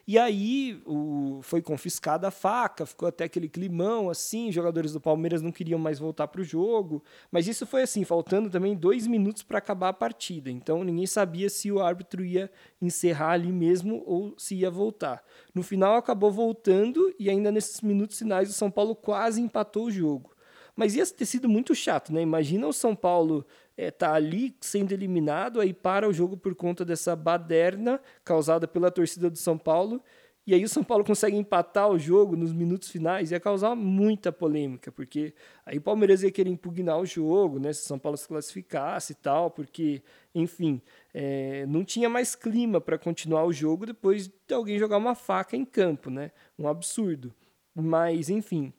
E 0.07 0.19
aí 0.19 0.83
o, 0.85 1.41
foi 1.43 1.63
confiscada 1.63 2.29
a 2.29 2.31
faca, 2.31 2.85
ficou 2.85 3.09
até 3.09 3.25
aquele 3.25 3.49
climão 3.49 4.11
assim, 4.11 4.53
jogadores 4.53 4.93
do 4.93 5.01
Palmeiras 5.01 5.41
não 5.41 5.51
queriam 5.51 5.79
mais 5.79 5.99
voltar 5.99 6.29
para 6.29 6.43
o 6.43 6.45
jogo. 6.45 7.03
Mas 7.31 7.49
isso 7.49 7.67
foi 7.67 7.83
assim, 7.83 8.05
faltando 8.05 8.51
também 8.51 8.77
dois 8.77 9.07
minutos 9.07 9.43
para 9.43 9.59
acabar 9.59 9.89
a 9.89 9.95
partida. 9.95 10.51
Então 10.51 10.85
ninguém 10.85 11.07
sabia 11.07 11.49
se 11.49 11.73
o 11.73 11.81
árbitro 11.81 12.25
ia 12.25 12.51
encerrar 12.81 13.31
ali 13.31 13.51
mesmo 13.51 14.03
ou 14.07 14.35
se 14.37 14.55
ia 14.57 14.71
voltar. 14.71 15.25
No 15.55 15.63
final 15.63 15.97
acabou 15.97 16.31
voltando 16.31 17.15
e 17.19 17.31
ainda 17.31 17.51
nesses 17.51 17.81
minutos 17.81 18.19
finais 18.19 18.51
o 18.51 18.53
São 18.53 18.71
Paulo 18.71 18.95
quase 18.95 19.41
empatou 19.41 19.87
o 19.87 19.91
jogo. 19.91 20.35
Mas 20.77 20.95
ia 20.97 21.07
ter 21.07 21.25
sido 21.25 21.49
muito 21.49 21.75
chato, 21.75 22.13
né? 22.13 22.21
Imagina 22.21 22.67
o 22.67 22.73
São 22.73 22.97
Paulo 22.97 23.47
é, 23.77 23.91
tá 23.91 24.13
ali 24.13 24.57
sendo 24.61 24.93
eliminado, 24.93 25.61
aí 25.61 25.73
para 25.73 26.09
o 26.09 26.13
jogo 26.13 26.37
por 26.37 26.55
conta 26.55 26.85
dessa 26.85 27.15
baderna 27.17 28.01
causada 28.25 28.69
pela 28.69 28.91
torcida 28.91 29.29
do 29.31 29.39
São 29.39 29.59
Paulo. 29.59 30.03
E 30.47 30.53
aí 30.53 30.63
o 30.63 30.69
São 30.69 30.85
Paulo 30.85 31.03
consegue 31.03 31.37
empatar 31.37 31.89
o 31.89 31.99
jogo 31.99 32.37
nos 32.37 32.53
minutos 32.53 32.91
finais, 32.91 33.31
ia 33.31 33.41
causar 33.41 33.75
muita 33.75 34.31
polêmica, 34.31 34.93
porque 34.93 35.33
aí 35.65 35.79
o 35.79 35.81
Palmeiras 35.81 36.23
ia 36.23 36.31
querer 36.31 36.51
impugnar 36.51 37.01
o 37.01 37.07
jogo, 37.07 37.59
né? 37.59 37.73
Se 37.73 37.81
o 37.81 37.85
São 37.85 37.99
Paulo 37.99 38.19
se 38.19 38.29
classificasse 38.29 39.13
e 39.13 39.17
tal, 39.17 39.51
porque, 39.51 40.03
enfim, 40.35 40.83
é, 41.15 41.65
não 41.67 41.83
tinha 41.83 42.11
mais 42.11 42.35
clima 42.35 42.79
para 42.79 42.99
continuar 42.99 43.45
o 43.45 43.53
jogo 43.55 43.87
depois 43.87 44.29
de 44.29 44.55
alguém 44.55 44.79
jogar 44.79 44.99
uma 44.99 45.15
faca 45.15 45.57
em 45.57 45.65
campo, 45.65 46.11
né? 46.11 46.31
Um 46.59 46.69
absurdo. 46.69 47.35
Mas, 47.75 48.29
enfim, 48.29 48.71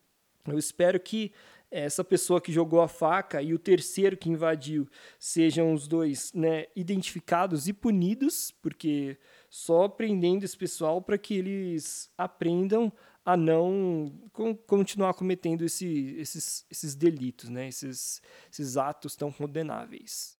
eu 0.47 0.59
espero 0.59 0.99
que 0.99 1.31
essa 1.69 2.03
pessoa 2.03 2.39
que 2.39 2.51
jogou 2.51 2.81
a 2.81 2.87
faca 2.87 3.41
e 3.41 3.53
o 3.53 3.59
terceiro 3.59 4.15
que 4.15 4.29
invadiu 4.29 4.87
sejam 5.19 5.73
os 5.73 5.87
dois 5.87 6.31
né, 6.33 6.65
identificados 6.75 7.67
e 7.67 7.73
punidos, 7.73 8.51
porque 8.61 9.17
só 9.49 9.87
prendendo 9.87 10.43
esse 10.43 10.57
pessoal 10.57 11.01
para 11.01 11.17
que 11.17 11.33
eles 11.33 12.11
aprendam 12.17 12.91
a 13.25 13.35
não 13.35 14.13
continuar 14.67 15.15
cometendo 15.15 15.65
esse, 15.65 16.15
esses, 16.17 16.65
esses 16.69 16.95
delitos, 16.95 17.49
né, 17.49 17.67
esses, 17.67 18.21
esses 18.51 18.77
atos 18.77 19.15
tão 19.15 19.31
condenáveis. 19.31 20.37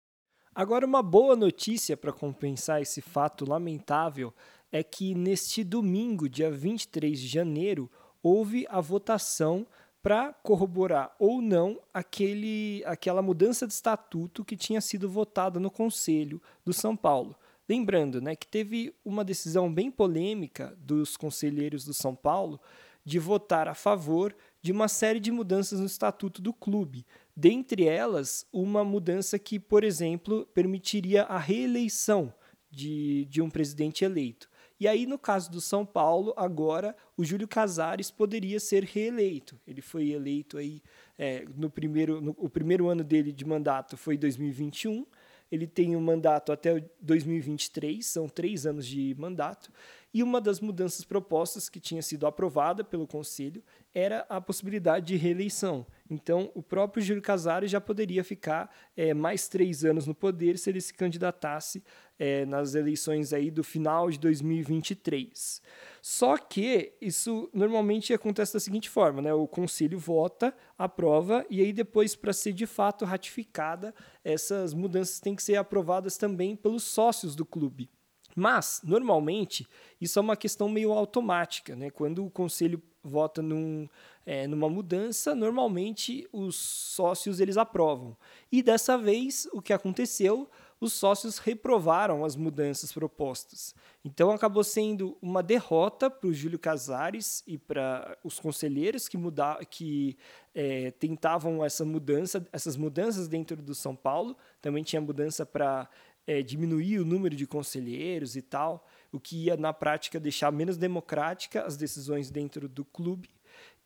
Agora, 0.54 0.86
uma 0.86 1.02
boa 1.04 1.36
notícia 1.36 1.98
para 1.98 2.14
compensar 2.14 2.82
esse 2.82 3.02
fato 3.02 3.44
lamentável 3.44 4.34
é 4.72 4.84
que 4.84 5.16
neste 5.16 5.64
domingo, 5.64 6.30
dia 6.30 6.50
23 6.50 7.20
de 7.20 7.28
janeiro, 7.28 7.92
houve 8.22 8.66
a 8.70 8.80
votação 8.80 9.68
para 10.06 10.34
corroborar 10.44 11.16
ou 11.18 11.42
não 11.42 11.82
aquele, 11.92 12.84
aquela 12.86 13.24
mudança 13.24 13.66
de 13.66 13.74
estatuto 13.74 14.46
que 14.46 14.56
tinha 14.56 14.80
sido 14.80 15.10
votada 15.10 15.60
no 15.60 15.72
Conselho 15.72 16.40
do 16.64 16.72
São 16.72 16.96
Paulo. 16.96 17.36
Lembrando 17.68 18.22
né, 18.22 18.36
que 18.36 18.46
teve 18.46 18.94
uma 19.04 19.26
decisão 19.26 19.74
bem 19.74 19.90
polêmica 19.90 20.78
dos 20.78 21.18
conselheiros 21.18 21.84
do 21.84 21.92
São 21.92 22.14
Paulo 22.14 22.62
de 23.04 23.18
votar 23.18 23.68
a 23.68 23.74
favor 23.74 24.36
de 24.62 24.72
uma 24.72 24.88
série 24.88 25.20
de 25.20 25.32
mudanças 25.32 25.80
no 25.80 25.88
estatuto 25.88 26.40
do 26.40 26.54
clube. 26.54 27.04
Dentre 27.36 27.86
elas, 27.86 28.46
uma 28.54 28.84
mudança 28.84 29.40
que, 29.40 29.60
por 29.60 29.84
exemplo, 29.84 30.46
permitiria 30.54 31.24
a 31.24 31.40
reeleição 31.40 32.32
de, 32.70 33.26
de 33.26 33.42
um 33.42 33.50
presidente 33.50 34.06
eleito. 34.06 34.48
E 34.80 34.88
aí, 34.88 35.06
no 35.06 35.18
caso 35.18 35.50
do 35.50 35.62
São 35.62 35.86
Paulo, 35.86 36.34
agora 36.36 36.96
o 37.16 37.24
Júlio 37.24 37.48
Casares 37.48 38.12
poderia 38.12 38.60
ser 38.60 38.84
reeleito. 38.84 39.60
Ele 39.66 39.82
foi 39.82 40.10
eleito 40.10 40.58
aí 40.58 40.82
é, 41.18 41.46
no 41.56 41.70
primeiro, 41.70 42.20
no, 42.20 42.36
o 42.38 42.50
primeiro 42.50 42.90
ano 42.90 43.04
dele 43.04 43.32
de 43.32 43.46
mandato 43.46 43.96
foi 43.96 44.18
2021. 44.18 45.06
Ele 45.52 45.68
tem 45.68 45.96
um 45.96 46.02
mandato 46.02 46.52
até 46.52 46.84
2023, 47.00 48.06
são 48.06 48.28
três 48.28 48.66
anos 48.66 48.86
de 48.86 49.16
mandato. 49.18 49.72
E 50.16 50.24
uma 50.24 50.40
das 50.40 50.62
mudanças 50.62 51.04
propostas 51.04 51.68
que 51.68 51.78
tinha 51.78 52.02
sido 52.02 52.26
aprovada 52.26 52.86
pelo 52.86 53.06
Conselho 53.06 53.62
era 53.94 54.26
a 54.30 54.40
possibilidade 54.40 55.08
de 55.08 55.18
reeleição. 55.18 55.86
Então, 56.10 56.50
o 56.56 56.64
próprio 56.64 57.04
Júlio 57.04 57.22
Casares 57.22 57.70
já 57.70 57.82
poderia 57.82 58.24
ficar 58.24 58.74
é, 58.96 59.14
mais 59.14 59.50
três 59.50 59.84
anos 59.84 60.08
no 60.08 60.16
poder 60.16 60.58
se 60.58 60.70
ele 60.70 60.80
se 60.80 60.94
candidatasse 60.94 61.84
é, 62.18 62.46
nas 62.46 62.76
eleições 62.76 63.34
aí 63.34 63.52
do 63.52 63.62
final 63.62 64.10
de 64.10 64.18
2023. 64.20 65.62
Só 66.02 66.38
que 66.38 66.94
isso 67.02 67.50
normalmente 67.54 68.14
acontece 68.14 68.54
da 68.54 68.60
seguinte 68.62 68.90
forma, 68.90 69.22
né? 69.22 69.34
O 69.34 69.46
conselho 69.46 70.00
vota, 70.00 70.56
aprova 70.78 71.46
e 71.50 71.60
aí 71.60 71.74
depois 71.74 72.16
para 72.16 72.32
ser 72.32 72.54
de 72.54 72.66
fato 72.66 73.04
ratificada, 73.04 73.94
essas 74.24 74.74
mudanças 74.74 75.20
têm 75.20 75.36
que 75.36 75.44
ser 75.44 75.58
aprovadas 75.58 76.16
também 76.16 76.56
pelos 76.56 76.84
sócios 76.84 77.36
do 77.36 77.46
clube. 77.46 77.90
Mas, 78.36 78.82
normalmente, 78.84 79.66
isso 80.00 80.20
é 80.20 80.22
uma 80.22 80.36
questão 80.36 80.68
meio 80.68 80.92
automática. 80.92 81.76
Né? 81.76 81.90
Quando 81.90 82.26
o 82.26 82.30
conselho 82.30 82.82
vota 83.02 83.42
num, 83.42 83.88
é, 84.26 84.46
numa 84.48 84.68
mudança, 84.68 85.34
normalmente 85.34 86.28
os 86.34 86.56
sócios 86.56 87.40
eles 87.40 87.56
aprovam. 87.56 88.18
E 88.52 88.62
dessa 88.62 88.98
vez, 88.98 89.48
o 89.54 89.62
que 89.62 89.72
aconteceu? 89.72 90.50
Os 90.82 90.92
sócios 90.92 91.38
reprovaram 91.38 92.26
as 92.26 92.36
mudanças 92.36 92.92
propostas. 92.92 93.74
Então 94.04 94.32
acabou 94.32 94.64
sendo 94.64 95.18
uma 95.22 95.42
derrota 95.42 96.10
para 96.10 96.28
o 96.28 96.34
Júlio 96.34 96.60
Casares 96.60 97.42
e 97.48 97.58
para 97.58 98.18
os 98.24 98.40
conselheiros 98.40 99.08
que, 99.08 99.18
muda, 99.18 99.58
que 99.70 100.18
é, 100.54 100.92
tentavam 100.92 101.64
essa 101.64 101.86
mudança, 101.86 102.46
essas 102.52 102.76
mudanças 102.76 103.28
dentro 103.30 103.56
do 103.62 103.74
São 103.74 103.96
Paulo. 103.96 104.36
Também 104.62 104.84
tinha 104.84 105.02
mudança 105.02 105.46
para 105.46 105.90
é, 106.28 106.42
diminuir 106.42 107.00
o 107.00 107.06
número 107.06 107.36
de 107.36 107.46
conselheiros 107.46 108.36
e 108.36 108.42
tal, 108.42 108.88
o 109.12 109.20
que 109.20 109.46
ia 109.46 109.58
na 109.58 109.74
prática 109.74 110.20
deixar 110.20 110.52
menos 110.52 110.78
democrática 110.78 111.64
as 111.64 111.78
decisões 111.78 112.30
dentro 112.30 112.68
do 112.68 112.84
clube. 112.84 113.30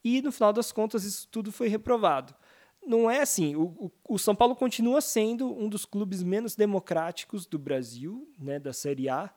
E 0.03 0.21
no 0.21 0.31
final 0.31 0.53
das 0.53 0.71
contas 0.71 1.03
isso 1.03 1.27
tudo 1.29 1.51
foi 1.51 1.67
reprovado. 1.67 2.33
Não 2.85 3.09
é 3.09 3.21
assim. 3.21 3.55
O, 3.55 3.63
o, 3.63 3.91
o 4.15 4.17
São 4.17 4.33
Paulo 4.33 4.55
continua 4.55 5.01
sendo 5.01 5.53
um 5.53 5.67
dos 5.67 5.85
clubes 5.85 6.23
menos 6.23 6.55
democráticos 6.55 7.45
do 7.45 7.59
Brasil, 7.59 8.27
né, 8.39 8.57
da 8.57 8.71
Série 8.71 9.09
A, 9.09 9.29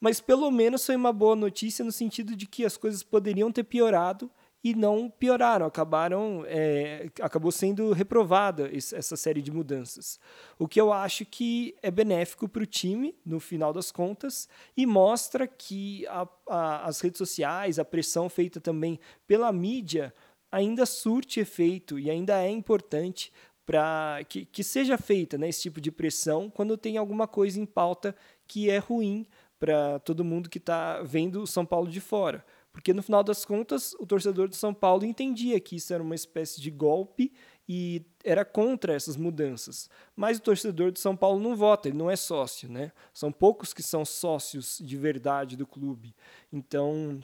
mas 0.00 0.20
pelo 0.20 0.50
menos 0.50 0.84
foi 0.84 0.96
uma 0.96 1.12
boa 1.12 1.34
notícia 1.34 1.84
no 1.84 1.92
sentido 1.92 2.36
de 2.36 2.46
que 2.46 2.64
as 2.64 2.76
coisas 2.76 3.02
poderiam 3.02 3.50
ter 3.50 3.64
piorado 3.64 4.30
e 4.62 4.74
não 4.74 5.08
pioraram, 5.08 5.66
acabaram, 5.66 6.44
é, 6.46 7.08
acabou 7.20 7.52
sendo 7.52 7.92
reprovada 7.92 8.68
essa 8.72 9.16
série 9.16 9.40
de 9.40 9.52
mudanças. 9.52 10.18
O 10.58 10.66
que 10.66 10.80
eu 10.80 10.92
acho 10.92 11.24
que 11.24 11.76
é 11.80 11.90
benéfico 11.90 12.48
para 12.48 12.62
o 12.62 12.66
time, 12.66 13.14
no 13.24 13.38
final 13.38 13.72
das 13.72 13.92
contas, 13.92 14.48
e 14.76 14.84
mostra 14.84 15.46
que 15.46 16.06
a, 16.08 16.28
a, 16.48 16.86
as 16.86 17.00
redes 17.00 17.18
sociais, 17.18 17.78
a 17.78 17.84
pressão 17.84 18.28
feita 18.28 18.60
também 18.60 18.98
pela 19.26 19.52
mídia, 19.52 20.12
ainda 20.50 20.84
surte 20.86 21.38
efeito 21.40 21.98
e 21.98 22.10
ainda 22.10 22.42
é 22.42 22.50
importante 22.50 23.32
para 23.64 24.20
que, 24.28 24.44
que 24.46 24.64
seja 24.64 24.96
feita 24.96 25.36
né, 25.36 25.48
esse 25.48 25.62
tipo 25.62 25.80
de 25.80 25.92
pressão 25.92 26.50
quando 26.50 26.76
tem 26.76 26.96
alguma 26.96 27.28
coisa 27.28 27.60
em 27.60 27.66
pauta 27.66 28.16
que 28.46 28.70
é 28.70 28.78
ruim 28.78 29.26
para 29.60 29.98
todo 30.00 30.24
mundo 30.24 30.48
que 30.48 30.58
está 30.58 31.02
vendo 31.02 31.42
o 31.42 31.46
São 31.46 31.66
Paulo 31.66 31.88
de 31.88 32.00
fora 32.00 32.44
Porque 32.78 32.94
no 32.94 33.02
final 33.02 33.24
das 33.24 33.44
contas, 33.44 33.92
o 33.98 34.06
torcedor 34.06 34.46
do 34.46 34.54
São 34.54 34.72
Paulo 34.72 35.04
entendia 35.04 35.58
que 35.58 35.74
isso 35.74 35.92
era 35.92 36.00
uma 36.00 36.14
espécie 36.14 36.60
de 36.60 36.70
golpe 36.70 37.32
e 37.68 38.06
era 38.22 38.44
contra 38.44 38.94
essas 38.94 39.16
mudanças. 39.16 39.90
Mas 40.14 40.38
o 40.38 40.42
torcedor 40.42 40.92
do 40.92 40.98
São 41.00 41.16
Paulo 41.16 41.40
não 41.40 41.56
vota, 41.56 41.88
ele 41.88 41.98
não 41.98 42.08
é 42.08 42.14
sócio, 42.14 42.70
né? 42.70 42.92
São 43.12 43.32
poucos 43.32 43.74
que 43.74 43.82
são 43.82 44.04
sócios 44.04 44.80
de 44.80 44.96
verdade 44.96 45.56
do 45.56 45.66
clube. 45.66 46.14
Então, 46.52 47.18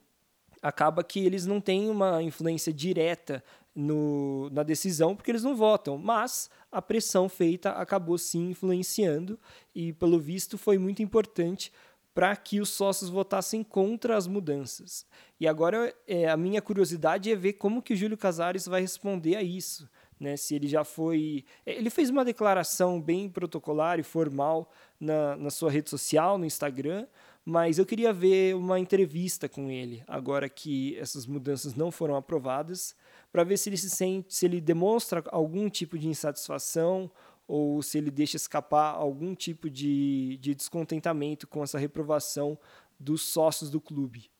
acaba 0.61 1.05
que 1.05 1.25
eles 1.25 1.47
não 1.47 1.61
têm 1.61 1.89
uma 1.89 2.21
influência 2.21 2.73
direta 2.73 3.41
no, 3.73 4.51
na 4.51 4.65
decisão, 4.65 5.15
porque 5.15 5.31
eles 5.31 5.45
não 5.45 5.55
votam. 5.55 5.97
Mas 5.97 6.51
a 6.73 6.83
pressão 6.83 7.29
feita 7.29 7.71
acabou 7.71 8.19
sim 8.19 8.51
influenciando, 8.51 9.39
e 9.73 9.93
pelo 9.93 10.19
visto 10.19 10.59
foi 10.59 10.79
muito 10.79 11.01
importante 11.01 11.71
para 12.15 12.35
que 12.37 12.61
os 12.61 12.69
sócios 12.71 13.11
votassem 13.11 13.65
contra 13.65 14.17
as 14.17 14.27
mudanças. 14.27 15.05
E 15.41 15.49
agora 15.49 15.93
é, 16.07 16.31
a 16.31 16.37
minha 16.37 16.63
curiosidade 16.63 17.31
é 17.31 17.35
ver 17.35 17.55
como 17.55 17.83
que 17.83 17.93
o 17.93 17.97
Júlio 17.97 18.17
Casares 18.17 18.67
vai 18.67 18.81
responder 18.81 19.37
a 19.37 19.43
isso. 19.43 19.91
Né, 20.19 20.37
se 20.37 20.55
ele 20.55 20.69
já 20.69 20.85
foi. 20.85 21.45
Ele 21.67 21.91
fez 21.91 22.09
uma 22.09 22.25
declaração 22.25 23.03
bem 23.03 23.29
protocolar 23.29 23.99
e 23.99 24.05
formal 24.05 24.71
na, 24.99 25.35
na 25.37 25.51
sua 25.51 25.69
rede 25.69 25.91
social, 25.91 26.39
no 26.39 26.47
Instagram, 26.47 27.05
mas 27.45 27.79
eu 27.79 27.85
queria 27.85 28.13
ver 28.13 28.55
uma 28.55 28.79
entrevista 28.79 29.49
com 29.49 29.71
ele, 29.71 30.03
agora 30.07 30.49
que 30.49 30.97
essas 30.99 31.27
mudanças 31.27 31.75
não 31.75 31.91
foram 31.91 32.15
aprovadas, 32.15 32.95
para 33.31 33.45
ver 33.45 33.59
se 33.59 33.69
ele 33.69 33.77
se 33.77 33.91
sente, 33.91 34.33
se 34.33 34.47
ele 34.47 34.61
demonstra 34.61 35.23
algum 35.27 35.69
tipo 35.69 35.99
de 35.99 36.09
insatisfação 36.09 37.11
ou 37.47 37.83
se 37.83 37.99
ele 37.99 38.11
deixa 38.11 38.37
escapar 38.37 38.95
algum 38.95 39.35
tipo 39.35 39.69
de, 39.69 40.39
de 40.39 40.55
descontentamento 40.55 41.47
com 41.47 41.63
essa 41.63 41.79
reprovação 41.79 42.59
dos 42.99 43.23
sócios 43.23 43.71
do 43.71 43.81
clube. 43.81 44.31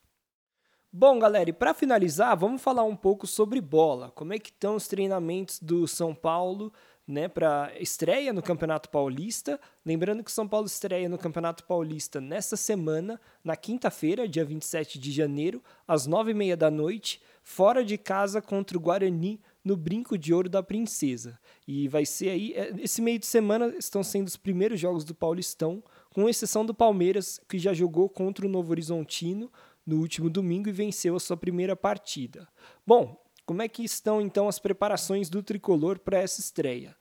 Bom, 0.91 1.19
galera, 1.19 1.49
e 1.49 1.53
para 1.53 1.73
finalizar, 1.73 2.37
vamos 2.37 2.61
falar 2.61 2.83
um 2.83 2.95
pouco 2.95 3.27
sobre 3.27 3.59
bola. 3.59 4.11
Como 4.11 4.33
é 4.33 4.39
que 4.39 4.49
estão 4.49 4.75
os 4.75 4.87
treinamentos 4.87 5.59
do 5.59 5.87
São 5.87 6.15
Paulo 6.15 6.71
né, 7.07 7.27
para 7.27 7.71
estreia 7.79 8.33
no 8.33 8.41
Campeonato 8.41 8.89
Paulista. 8.89 9.59
Lembrando 9.85 10.23
que 10.23 10.31
o 10.31 10.33
São 10.33 10.47
Paulo 10.47 10.65
estreia 10.65 11.07
no 11.07 11.17
Campeonato 11.17 11.63
Paulista 11.63 12.19
nesta 12.19 12.57
semana, 12.57 13.19
na 13.43 13.55
quinta-feira, 13.55 14.27
dia 14.27 14.43
27 14.43 14.97
de 14.97 15.11
janeiro, 15.11 15.63
às 15.87 16.07
nove 16.07 16.31
e 16.31 16.33
meia 16.33 16.57
da 16.57 16.71
noite, 16.71 17.21
fora 17.43 17.83
de 17.83 17.97
casa 17.97 18.41
contra 18.41 18.77
o 18.77 18.81
Guarani, 18.81 19.39
no 19.65 19.75
Brinco 19.75 20.15
de 20.15 20.31
Ouro 20.31 20.47
da 20.47 20.61
Princesa. 20.61 21.39
E 21.67 21.87
vai 21.87 22.05
ser 22.05 22.29
aí, 22.29 22.53
é, 22.53 22.71
esse 22.77 23.01
meio 23.01 23.17
de 23.17 23.25
semana 23.25 23.73
estão 23.79 24.03
sendo 24.03 24.27
os 24.27 24.37
primeiros 24.37 24.79
jogos 24.79 25.03
do 25.03 25.15
Paulistão, 25.15 25.83
com 26.13 26.29
exceção 26.29 26.63
do 26.63 26.73
Palmeiras, 26.73 27.41
que 27.49 27.57
já 27.57 27.73
jogou 27.73 28.07
contra 28.07 28.45
o 28.45 28.49
Novo 28.49 28.69
Horizontino 28.69 29.51
no 29.83 29.99
último 29.99 30.29
domingo 30.29 30.69
e 30.69 30.71
venceu 30.71 31.15
a 31.15 31.19
sua 31.19 31.35
primeira 31.35 31.75
partida. 31.75 32.47
Bom, 32.85 33.19
como 33.45 33.63
é 33.63 33.67
que 33.67 33.83
estão 33.83 34.21
então 34.21 34.47
as 34.47 34.59
preparações 34.59 35.29
do 35.29 35.41
tricolor 35.41 35.99
para 35.99 36.19
essa 36.19 36.39
estreia? 36.39 36.95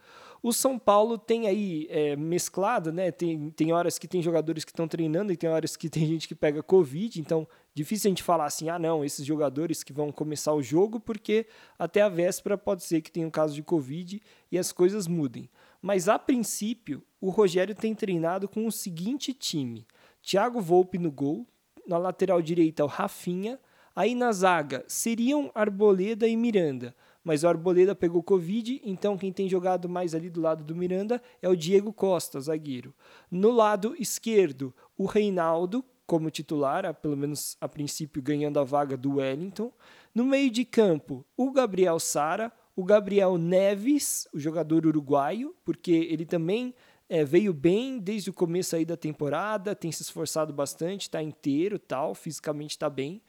O 0.45 0.53
São 0.53 0.79
Paulo 0.79 1.17
tem 1.17 1.47
aí 1.47 1.87
é, 1.89 2.15
mesclado, 2.17 2.93
né? 2.93 3.11
Tem, 3.11 3.49
tem 3.49 3.73
horas 3.73 3.99
que 3.99 4.07
tem 4.07 4.21
jogadores 4.21 4.63
que 4.63 4.73
estão 4.73 4.87
treinando 4.87 5.33
e 5.33 5.39
tem 5.39 5.49
horas 5.49 5.75
que 5.75 5.89
tem 5.89 6.07
gente 6.07 6.29
que 6.29 6.35
pega 6.35 6.63
Covid, 6.63 7.19
então 7.19 7.49
difícil 7.73 8.09
a 8.09 8.11
gente 8.11 8.23
falar 8.23 8.45
assim, 8.45 8.69
ah 8.69 8.79
não, 8.79 9.03
esses 9.03 9.25
jogadores 9.25 9.83
que 9.83 9.91
vão 9.91 10.13
começar 10.13 10.53
o 10.53 10.63
jogo, 10.63 11.01
porque 11.01 11.47
até 11.79 12.03
a 12.03 12.11
véspera 12.11 12.59
pode 12.59 12.85
ser 12.85 13.01
que 13.01 13.11
tenha 13.11 13.27
um 13.27 13.31
caso 13.31 13.55
de 13.55 13.63
Covid 13.63 14.21
e 14.53 14.59
as 14.59 14.71
coisas 14.71 15.07
mudem. 15.07 15.49
Mas 15.81 16.11
a 16.11 16.19
princípio, 16.19 17.03
o 17.23 17.31
Rogério 17.31 17.75
tem 17.75 17.95
treinado 17.95 18.47
com 18.47 18.67
o 18.67 18.71
seguinte 18.71 19.33
time: 19.33 19.87
Thiago 20.23 20.61
Volpe 20.61 20.99
no 20.99 21.11
gol, 21.11 21.47
na 21.89 21.97
lateral 21.97 22.43
direita 22.43 22.85
o 22.85 22.87
Rafinha, 22.87 23.59
Aí 23.97 24.13
na 24.15 24.33
zaga 24.33 24.85
seriam 24.89 25.53
Arboleda 25.55 26.27
e 26.27 26.37
Miranda, 26.37 26.97
mas 27.25 27.43
o 27.43 27.49
Arboleda 27.49 27.95
pegou 27.95 28.23
Covid, 28.23 28.83
então 28.85 29.17
quem 29.17 29.33
tem 29.33 29.49
jogado 29.49 29.89
mais 29.89 30.15
ali 30.15 30.29
do 30.29 30.43
lado 30.43 30.63
do 30.63 30.77
Miranda 30.77 31.23
é 31.41 31.49
o 31.49 31.57
Diego 31.57 31.93
Costa, 31.93 32.39
zagueiro. 32.39 32.95
No 33.31 33.51
lado 33.51 33.97
esquerdo, 33.99 34.75
o 34.97 35.07
Reinaldo, 35.07 35.83
como 36.07 36.31
titular, 36.31 36.93
pelo 36.95 37.17
menos 37.17 37.57
a 37.61 37.67
princípio 37.67 38.23
ganhando 38.23 38.61
a 38.61 38.65
vaga 38.65 38.95
do 38.95 39.15
Wellington. 39.15 39.73
No 40.15 40.25
meio 40.25 40.51
de 40.51 40.65
campo, 40.65 41.25
o 41.35 41.51
Gabriel 41.51 41.99
Sara, 41.99 42.53
o 42.77 42.85
Gabriel 42.85 43.39
Neves, 43.39 44.29
o 44.33 44.39
jogador 44.39 44.87
uruguaio, 44.87 45.55
porque 45.65 45.93
ele 45.93 46.27
também 46.27 46.75
é, 47.09 47.25
veio 47.25 47.53
bem 47.53 47.99
desde 47.99 48.31
o 48.31 48.33
começo 48.33 48.75
aí 48.75 48.85
da 48.85 48.97
temporada, 48.97 49.75
tem 49.75 49.93
se 49.93 50.03
esforçado 50.03 50.53
bastante, 50.53 51.03
está 51.03 51.23
inteiro, 51.23 51.79
tal, 51.79 52.15
fisicamente 52.15 52.71
está 52.71 52.89
bem. 52.89 53.21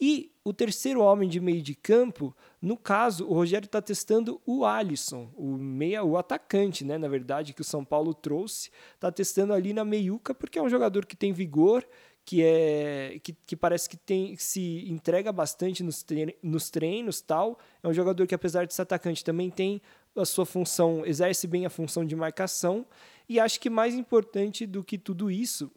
E 0.00 0.30
o 0.44 0.52
terceiro 0.52 1.00
homem 1.00 1.28
de 1.28 1.40
meio 1.40 1.62
de 1.62 1.74
campo, 1.74 2.36
no 2.60 2.76
caso, 2.76 3.26
o 3.26 3.32
Rogério 3.32 3.66
está 3.66 3.80
testando 3.80 4.40
o 4.44 4.64
Alisson, 4.66 5.30
o 5.34 5.56
meia, 5.56 6.04
o 6.04 6.18
atacante, 6.18 6.84
né? 6.84 6.98
Na 6.98 7.08
verdade, 7.08 7.54
que 7.54 7.62
o 7.62 7.64
São 7.64 7.84
Paulo 7.84 8.12
trouxe, 8.12 8.70
está 8.94 9.10
testando 9.10 9.52
ali 9.52 9.72
na 9.72 9.84
meiuca 9.84 10.34
porque 10.34 10.58
é 10.58 10.62
um 10.62 10.68
jogador 10.68 11.06
que 11.06 11.16
tem 11.16 11.32
vigor, 11.32 11.86
que 12.24 12.42
é 12.42 13.18
que, 13.22 13.32
que 13.32 13.56
parece 13.56 13.88
que 13.88 13.96
tem 13.96 14.36
que 14.36 14.42
se 14.42 14.88
entrega 14.88 15.32
bastante 15.32 15.82
nos, 15.82 16.02
treinos, 16.02 16.34
nos 16.42 16.70
treinos 16.70 17.20
tal 17.20 17.58
é 17.82 17.88
um 17.88 17.92
jogador 17.92 18.26
que 18.26 18.34
apesar 18.34 18.64
de 18.64 18.72
ser 18.72 18.82
atacante 18.82 19.24
também 19.24 19.50
tem 19.50 19.82
a 20.14 20.24
sua 20.24 20.46
função 20.46 21.04
exerce 21.04 21.48
bem 21.48 21.66
a 21.66 21.70
função 21.70 22.04
de 22.04 22.14
marcação 22.14 22.86
e 23.28 23.40
acho 23.40 23.60
que 23.60 23.70
mais 23.70 23.94
importante 23.94 24.66
do 24.66 24.82
que 24.82 24.98
tudo 24.98 25.30
isso, 25.30 25.70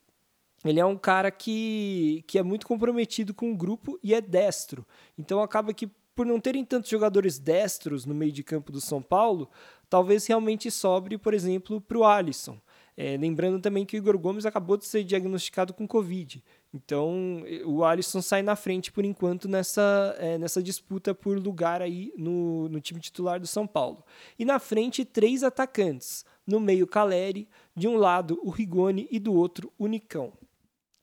ele 0.64 0.80
é 0.80 0.86
um 0.86 0.98
cara 0.98 1.30
que, 1.30 2.24
que 2.28 2.40
é 2.40 2.44
muito 2.44 2.66
comprometido 2.66 3.34
com 3.34 3.52
o 3.52 3.56
grupo 3.56 4.00
e 4.04 4.14
é 4.14 4.22
destro. 4.22 4.86
Então 5.18 5.42
acaba 5.42 5.74
que, 5.74 5.88
por 6.16 6.26
não 6.26 6.40
terem 6.40 6.66
tantos 6.66 6.90
jogadores 6.90 7.38
destros 7.38 8.06
no 8.06 8.16
meio 8.16 8.32
de 8.32 8.44
campo 8.44 8.72
do 8.72 8.82
São 8.82 9.02
Paulo, 9.02 9.50
talvez 9.90 10.26
realmente 10.26 10.72
sobre, 10.72 11.18
por 11.18 11.34
exemplo, 11.34 11.80
para 11.80 11.98
o 11.98 12.04
Alisson. 12.04 12.60
É, 12.98 13.18
lembrando 13.18 13.60
também 13.60 13.86
que 13.86 13.96
o 13.96 14.00
Igor 14.00 14.18
Gomes 14.18 14.46
acabou 14.46 14.78
de 14.78 14.86
ser 14.86 15.04
diagnosticado 15.04 15.74
com 15.74 15.86
Covid. 15.86 16.42
Então 16.74 17.44
o 17.66 17.84
Alisson 17.84 18.22
sai 18.22 18.42
na 18.42 18.56
frente 18.56 18.92
por 18.92 19.04
enquanto 19.04 19.50
nessa, 19.50 20.16
é, 20.18 20.38
nessa 20.38 20.64
disputa 20.64 21.14
por 21.14 21.38
lugar 21.38 21.82
aí 21.82 22.14
no, 22.18 22.70
no 22.70 22.80
time 22.80 23.02
titular 23.02 23.40
do 23.40 23.48
São 23.48 23.68
Paulo. 23.68 24.04
E 24.40 24.46
na 24.46 24.60
frente, 24.60 25.04
três 25.04 25.44
atacantes. 25.44 26.26
No 26.46 26.60
meio, 26.60 26.88
Caleri. 26.88 27.48
De 27.76 27.88
um 27.88 27.98
lado, 27.98 28.40
o 28.44 28.50
Rigoni 28.50 29.08
e 29.12 29.20
do 29.20 29.34
outro, 29.34 29.72
o 29.78 29.88
Nicão. 29.88 30.34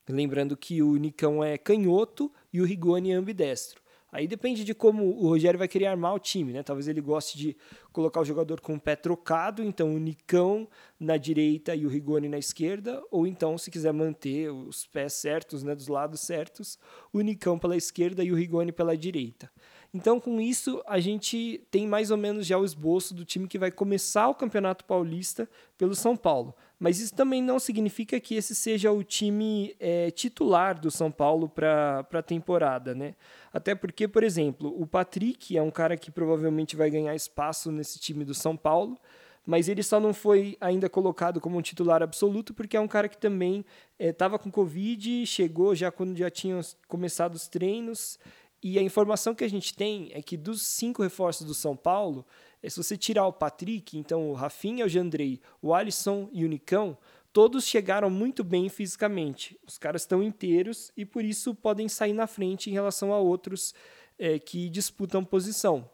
Lembrando 0.09 0.57
que 0.57 0.81
o 0.81 0.95
Nicão 0.97 1.43
é 1.43 1.57
canhoto 1.57 2.31
e 2.51 2.59
o 2.61 2.65
Rigoni 2.65 3.11
é 3.11 3.15
ambidestro. 3.15 3.83
Aí 4.13 4.27
depende 4.27 4.63
de 4.63 4.75
como 4.75 5.05
o 5.05 5.27
Rogério 5.27 5.57
vai 5.57 5.67
querer 5.67 5.87
armar 5.87 6.13
o 6.13 6.19
time, 6.19 6.53
né? 6.53 6.61
Talvez 6.61 6.87
ele 6.87 7.01
goste 7.01 7.35
de 7.35 7.57
colocar 7.91 8.21
o 8.21 8.25
jogador 8.25 8.61
com 8.61 8.75
o 8.75 8.79
pé 8.79 8.95
trocado, 8.95 9.63
então 9.63 9.95
o 9.95 9.97
Nicão 9.97 10.67
na 10.99 11.17
direita 11.17 11.75
e 11.75 11.83
o 11.83 11.89
Rigoni 11.89 12.29
na 12.29 12.37
esquerda, 12.37 13.01
ou 13.09 13.25
então, 13.25 13.57
se 13.57 13.71
quiser 13.71 13.91
manter 13.91 14.51
os 14.51 14.85
pés 14.85 15.13
certos, 15.13 15.63
né, 15.63 15.73
dos 15.73 15.87
lados 15.87 16.19
certos, 16.19 16.77
o 17.11 17.21
Nicão 17.21 17.57
pela 17.57 17.75
esquerda 17.75 18.23
e 18.23 18.31
o 18.31 18.35
Rigoni 18.35 18.71
pela 18.71 18.95
direita. 18.95 19.51
Então, 19.95 20.19
com 20.19 20.41
isso, 20.41 20.81
a 20.87 20.99
gente 20.99 21.63
tem 21.69 21.85
mais 21.85 22.09
ou 22.09 22.17
menos 22.17 22.47
já 22.47 22.57
o 22.57 22.65
esboço 22.65 23.13
do 23.13 23.23
time 23.23 23.47
que 23.47 23.59
vai 23.59 23.69
começar 23.69 24.27
o 24.27 24.33
Campeonato 24.33 24.83
Paulista 24.85 25.47
pelo 25.77 25.93
São 25.93 26.17
Paulo. 26.17 26.55
Mas 26.79 26.99
isso 26.99 27.13
também 27.13 27.43
não 27.43 27.59
significa 27.59 28.19
que 28.19 28.33
esse 28.33 28.55
seja 28.55 28.91
o 28.91 29.03
time 29.03 29.75
é, 29.79 30.09
titular 30.09 30.79
do 30.79 30.89
São 30.89 31.11
Paulo 31.11 31.47
para 31.47 32.07
a 32.11 32.21
temporada, 32.23 32.95
né? 32.95 33.13
Até 33.53 33.75
porque, 33.75 34.07
por 34.07 34.23
exemplo, 34.23 34.73
o 34.75 34.87
Patrick 34.87 35.55
é 35.55 35.61
um 35.61 35.69
cara 35.69 35.95
que 35.95 36.09
provavelmente 36.09 36.75
vai 36.75 36.89
ganhar 36.89 37.13
espaço 37.13 37.71
nesse 37.71 37.99
time 37.99 38.25
do 38.25 38.33
São 38.33 38.57
Paulo, 38.57 38.97
mas 39.45 39.67
ele 39.67 39.83
só 39.83 39.99
não 39.99 40.13
foi 40.13 40.57
ainda 40.59 40.89
colocado 40.89 41.39
como 41.39 41.57
um 41.57 41.61
titular 41.61 42.01
absoluto 42.01 42.53
porque 42.53 42.77
é 42.77 42.79
um 42.79 42.87
cara 42.87 43.07
que 43.07 43.17
também 43.17 43.63
estava 43.99 44.37
é, 44.37 44.39
com 44.39 44.49
Covid, 44.49 45.27
chegou 45.27 45.75
já 45.75 45.91
quando 45.91 46.17
já 46.17 46.31
tinham 46.31 46.61
começado 46.87 47.35
os 47.35 47.47
treinos 47.47 48.17
e 48.63 48.79
a 48.79 48.81
informação 48.81 49.35
que 49.35 49.43
a 49.43 49.49
gente 49.49 49.75
tem 49.75 50.09
é 50.13 50.21
que 50.21 50.37
dos 50.37 50.61
cinco 50.61 51.03
reforços 51.03 51.45
do 51.45 51.53
São 51.53 51.75
Paulo, 51.75 52.25
é, 52.61 52.69
se 52.69 52.77
você 52.77 52.95
tirar 52.95 53.27
o 53.27 53.33
Patrick, 53.33 53.97
então 53.97 54.29
o 54.29 54.33
Rafinha, 54.33 54.85
o 54.85 54.89
Jandrei, 54.89 55.41
o 55.61 55.73
Alisson 55.73 56.29
e 56.31 56.45
o 56.45 56.47
Nicão, 56.47 56.97
todos 57.33 57.65
chegaram 57.65 58.09
muito 58.09 58.41
bem 58.41 58.69
fisicamente. 58.69 59.59
Os 59.67 59.77
caras 59.77 60.03
estão 60.03 60.23
inteiros 60.23 60.93
e 60.95 61.05
por 61.05 61.25
isso 61.25 61.53
podem 61.53 61.89
sair 61.89 62.13
na 62.13 62.25
frente 62.25 62.69
em 62.69 62.73
relação 62.73 63.11
a 63.11 63.19
outros 63.19 63.73
é, 64.17 64.39
que 64.39 64.69
disputam 64.69 65.25
posição. 65.25 65.89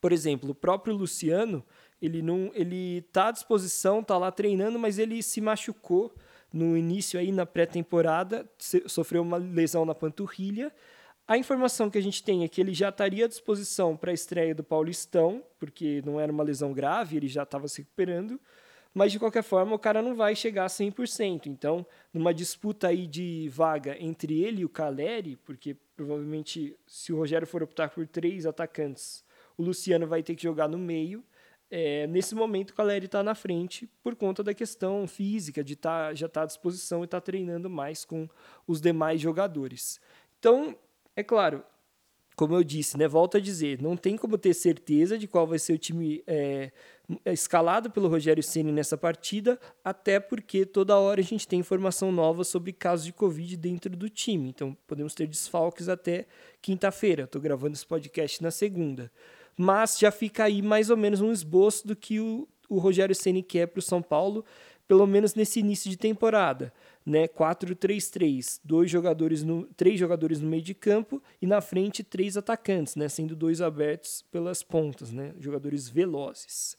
Por 0.00 0.10
exemplo, 0.10 0.50
o 0.50 0.54
próprio 0.54 0.96
Luciano, 0.96 1.64
ele 2.00 2.20
não, 2.20 2.50
ele 2.52 2.98
está 2.98 3.28
à 3.28 3.30
disposição, 3.30 4.00
está 4.00 4.18
lá 4.18 4.32
treinando, 4.32 4.76
mas 4.76 4.98
ele 4.98 5.22
se 5.22 5.40
machucou 5.40 6.12
no 6.52 6.76
início 6.76 7.20
aí 7.20 7.30
na 7.30 7.46
pré-temporada, 7.46 8.50
sofreu 8.86 9.22
uma 9.22 9.36
lesão 9.36 9.84
na 9.84 9.94
panturrilha 9.94 10.72
a 11.32 11.38
informação 11.38 11.88
que 11.88 11.96
a 11.96 12.02
gente 12.02 12.22
tem 12.22 12.44
é 12.44 12.48
que 12.48 12.60
ele 12.60 12.74
já 12.74 12.90
estaria 12.90 13.24
à 13.24 13.28
disposição 13.28 13.96
para 13.96 14.10
a 14.10 14.14
estreia 14.14 14.54
do 14.54 14.62
Paulistão, 14.62 15.42
porque 15.58 16.02
não 16.04 16.20
era 16.20 16.30
uma 16.30 16.42
lesão 16.42 16.74
grave, 16.74 17.16
ele 17.16 17.26
já 17.26 17.42
estava 17.42 17.66
se 17.68 17.80
recuperando, 17.80 18.38
mas 18.92 19.12
de 19.12 19.18
qualquer 19.18 19.42
forma 19.42 19.74
o 19.74 19.78
cara 19.78 20.02
não 20.02 20.14
vai 20.14 20.36
chegar 20.36 20.66
a 20.66 20.68
100%. 20.68 21.46
Então, 21.46 21.86
numa 22.12 22.34
disputa 22.34 22.88
aí 22.88 23.06
de 23.06 23.48
vaga 23.48 23.96
entre 23.98 24.42
ele 24.42 24.60
e 24.60 24.64
o 24.66 24.68
Caleri, 24.68 25.36
porque 25.36 25.74
provavelmente 25.96 26.76
se 26.86 27.14
o 27.14 27.16
Rogério 27.16 27.46
for 27.46 27.62
optar 27.62 27.88
por 27.88 28.06
três 28.06 28.44
atacantes, 28.44 29.24
o 29.56 29.62
Luciano 29.62 30.06
vai 30.06 30.22
ter 30.22 30.34
que 30.34 30.42
jogar 30.42 30.68
no 30.68 30.76
meio. 30.76 31.24
É, 31.70 32.06
nesse 32.08 32.34
momento 32.34 32.72
o 32.72 32.74
Caleri 32.74 33.06
está 33.06 33.22
na 33.22 33.34
frente 33.34 33.88
por 34.02 34.14
conta 34.14 34.42
da 34.42 34.52
questão 34.52 35.08
física, 35.08 35.64
de 35.64 35.76
tá, 35.76 36.12
já 36.12 36.26
estar 36.26 36.40
tá 36.40 36.44
à 36.44 36.46
disposição 36.46 37.00
e 37.00 37.04
estar 37.06 37.22
tá 37.22 37.24
treinando 37.24 37.70
mais 37.70 38.04
com 38.04 38.28
os 38.66 38.82
demais 38.82 39.18
jogadores. 39.18 39.98
Então, 40.38 40.76
é 41.16 41.22
claro, 41.22 41.62
como 42.34 42.54
eu 42.54 42.64
disse, 42.64 42.96
né, 42.96 43.06
volto 43.06 43.36
a 43.36 43.40
dizer, 43.40 43.80
não 43.80 43.96
tem 43.96 44.16
como 44.16 44.38
ter 44.38 44.54
certeza 44.54 45.18
de 45.18 45.26
qual 45.26 45.46
vai 45.46 45.58
ser 45.58 45.74
o 45.74 45.78
time 45.78 46.22
é, 46.26 46.72
escalado 47.26 47.90
pelo 47.90 48.08
Rogério 48.08 48.42
Ceni 48.42 48.72
nessa 48.72 48.96
partida, 48.96 49.58
até 49.84 50.18
porque 50.18 50.64
toda 50.64 50.98
hora 50.98 51.20
a 51.20 51.24
gente 51.24 51.46
tem 51.46 51.60
informação 51.60 52.10
nova 52.10 52.44
sobre 52.44 52.72
casos 52.72 53.04
de 53.04 53.12
Covid 53.12 53.56
dentro 53.56 53.94
do 53.94 54.08
time. 54.08 54.48
Então 54.48 54.76
podemos 54.86 55.14
ter 55.14 55.26
desfalques 55.26 55.88
até 55.88 56.26
quinta-feira. 56.60 57.24
Estou 57.24 57.40
gravando 57.40 57.74
esse 57.74 57.86
podcast 57.86 58.42
na 58.42 58.50
segunda. 58.50 59.10
Mas 59.56 59.98
já 59.98 60.10
fica 60.10 60.44
aí 60.44 60.62
mais 60.62 60.88
ou 60.88 60.96
menos 60.96 61.20
um 61.20 61.30
esboço 61.30 61.86
do 61.86 61.94
que 61.94 62.18
o, 62.18 62.48
o 62.68 62.78
Rogério 62.78 63.14
Ceni 63.14 63.42
quer 63.42 63.66
para 63.66 63.80
o 63.80 63.82
São 63.82 64.00
Paulo 64.00 64.44
pelo 64.92 65.06
menos 65.06 65.34
nesse 65.34 65.58
início 65.58 65.88
de 65.88 65.96
temporada, 65.96 66.70
né? 67.06 67.26
4-3-3, 67.26 68.60
dois 68.62 68.90
jogadores 68.90 69.42
no, 69.42 69.64
três 69.74 69.98
jogadores 69.98 70.38
no 70.38 70.46
meio 70.46 70.62
de 70.62 70.74
campo 70.74 71.22
e 71.40 71.46
na 71.46 71.62
frente 71.62 72.04
três 72.04 72.36
atacantes, 72.36 72.94
né? 72.94 73.08
Sendo 73.08 73.34
dois 73.34 73.62
abertos 73.62 74.22
pelas 74.30 74.62
pontas, 74.62 75.10
né? 75.10 75.32
Jogadores 75.40 75.88
velozes. 75.88 76.76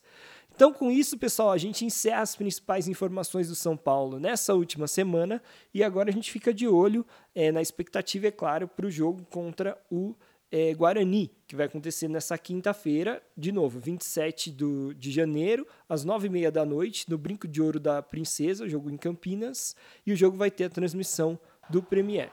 Então, 0.56 0.72
com 0.72 0.92
isso, 0.92 1.18
pessoal, 1.18 1.50
a 1.50 1.58
gente 1.58 1.86
encerra 1.86 2.22
as 2.22 2.36
principais 2.36 2.88
informações 2.88 3.48
do 3.48 3.56
São 3.56 3.76
Paulo 3.76 4.20
nessa 4.20 4.54
última 4.54 4.88
semana 4.88 5.42
e 5.74 5.84
agora 5.84 6.12
a 6.12 6.14
gente 6.14 6.32
fica 6.32 6.54
de 6.54 6.68
olho 6.68 7.04
é, 7.34 7.52
na 7.52 7.64
expectativa, 7.64 8.28
é 8.28 8.32
claro, 8.32 8.68
para 8.68 8.86
o 8.86 8.92
jogo 8.92 9.26
contra 9.32 9.76
o 9.90 10.14
é, 10.54 10.72
Guarani, 10.76 11.32
que 11.48 11.56
vai 11.56 11.66
acontecer 11.66 12.08
nessa 12.08 12.38
quinta-feira, 12.38 13.24
de 13.36 13.52
novo, 13.52 13.80
27 13.80 14.52
do, 14.52 14.94
de 14.94 15.12
janeiro, 15.12 15.66
às 15.90 16.06
9h30 16.06 16.52
da 16.52 16.64
noite, 16.64 17.10
no 17.10 17.18
Brinco 17.18 17.48
de 17.48 17.60
Ouro 17.60 17.80
da 17.80 18.04
Princesa, 18.04 18.70
jogo 18.70 18.92
em 18.92 18.96
Campinas, 18.96 19.76
e 20.06 20.14
o 20.14 20.16
jogo 20.16 20.38
vai 20.38 20.52
ter 20.52 20.66
a 20.66 20.70
transmissão 20.70 21.40
do 21.72 21.82
Premier. 21.82 22.30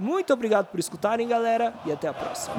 Muito 0.00 0.32
obrigado 0.32 0.66
por 0.66 0.80
escutarem, 0.80 1.28
galera, 1.28 1.72
e 1.86 1.92
até 1.92 2.08
a 2.08 2.12
próxima. 2.12 2.56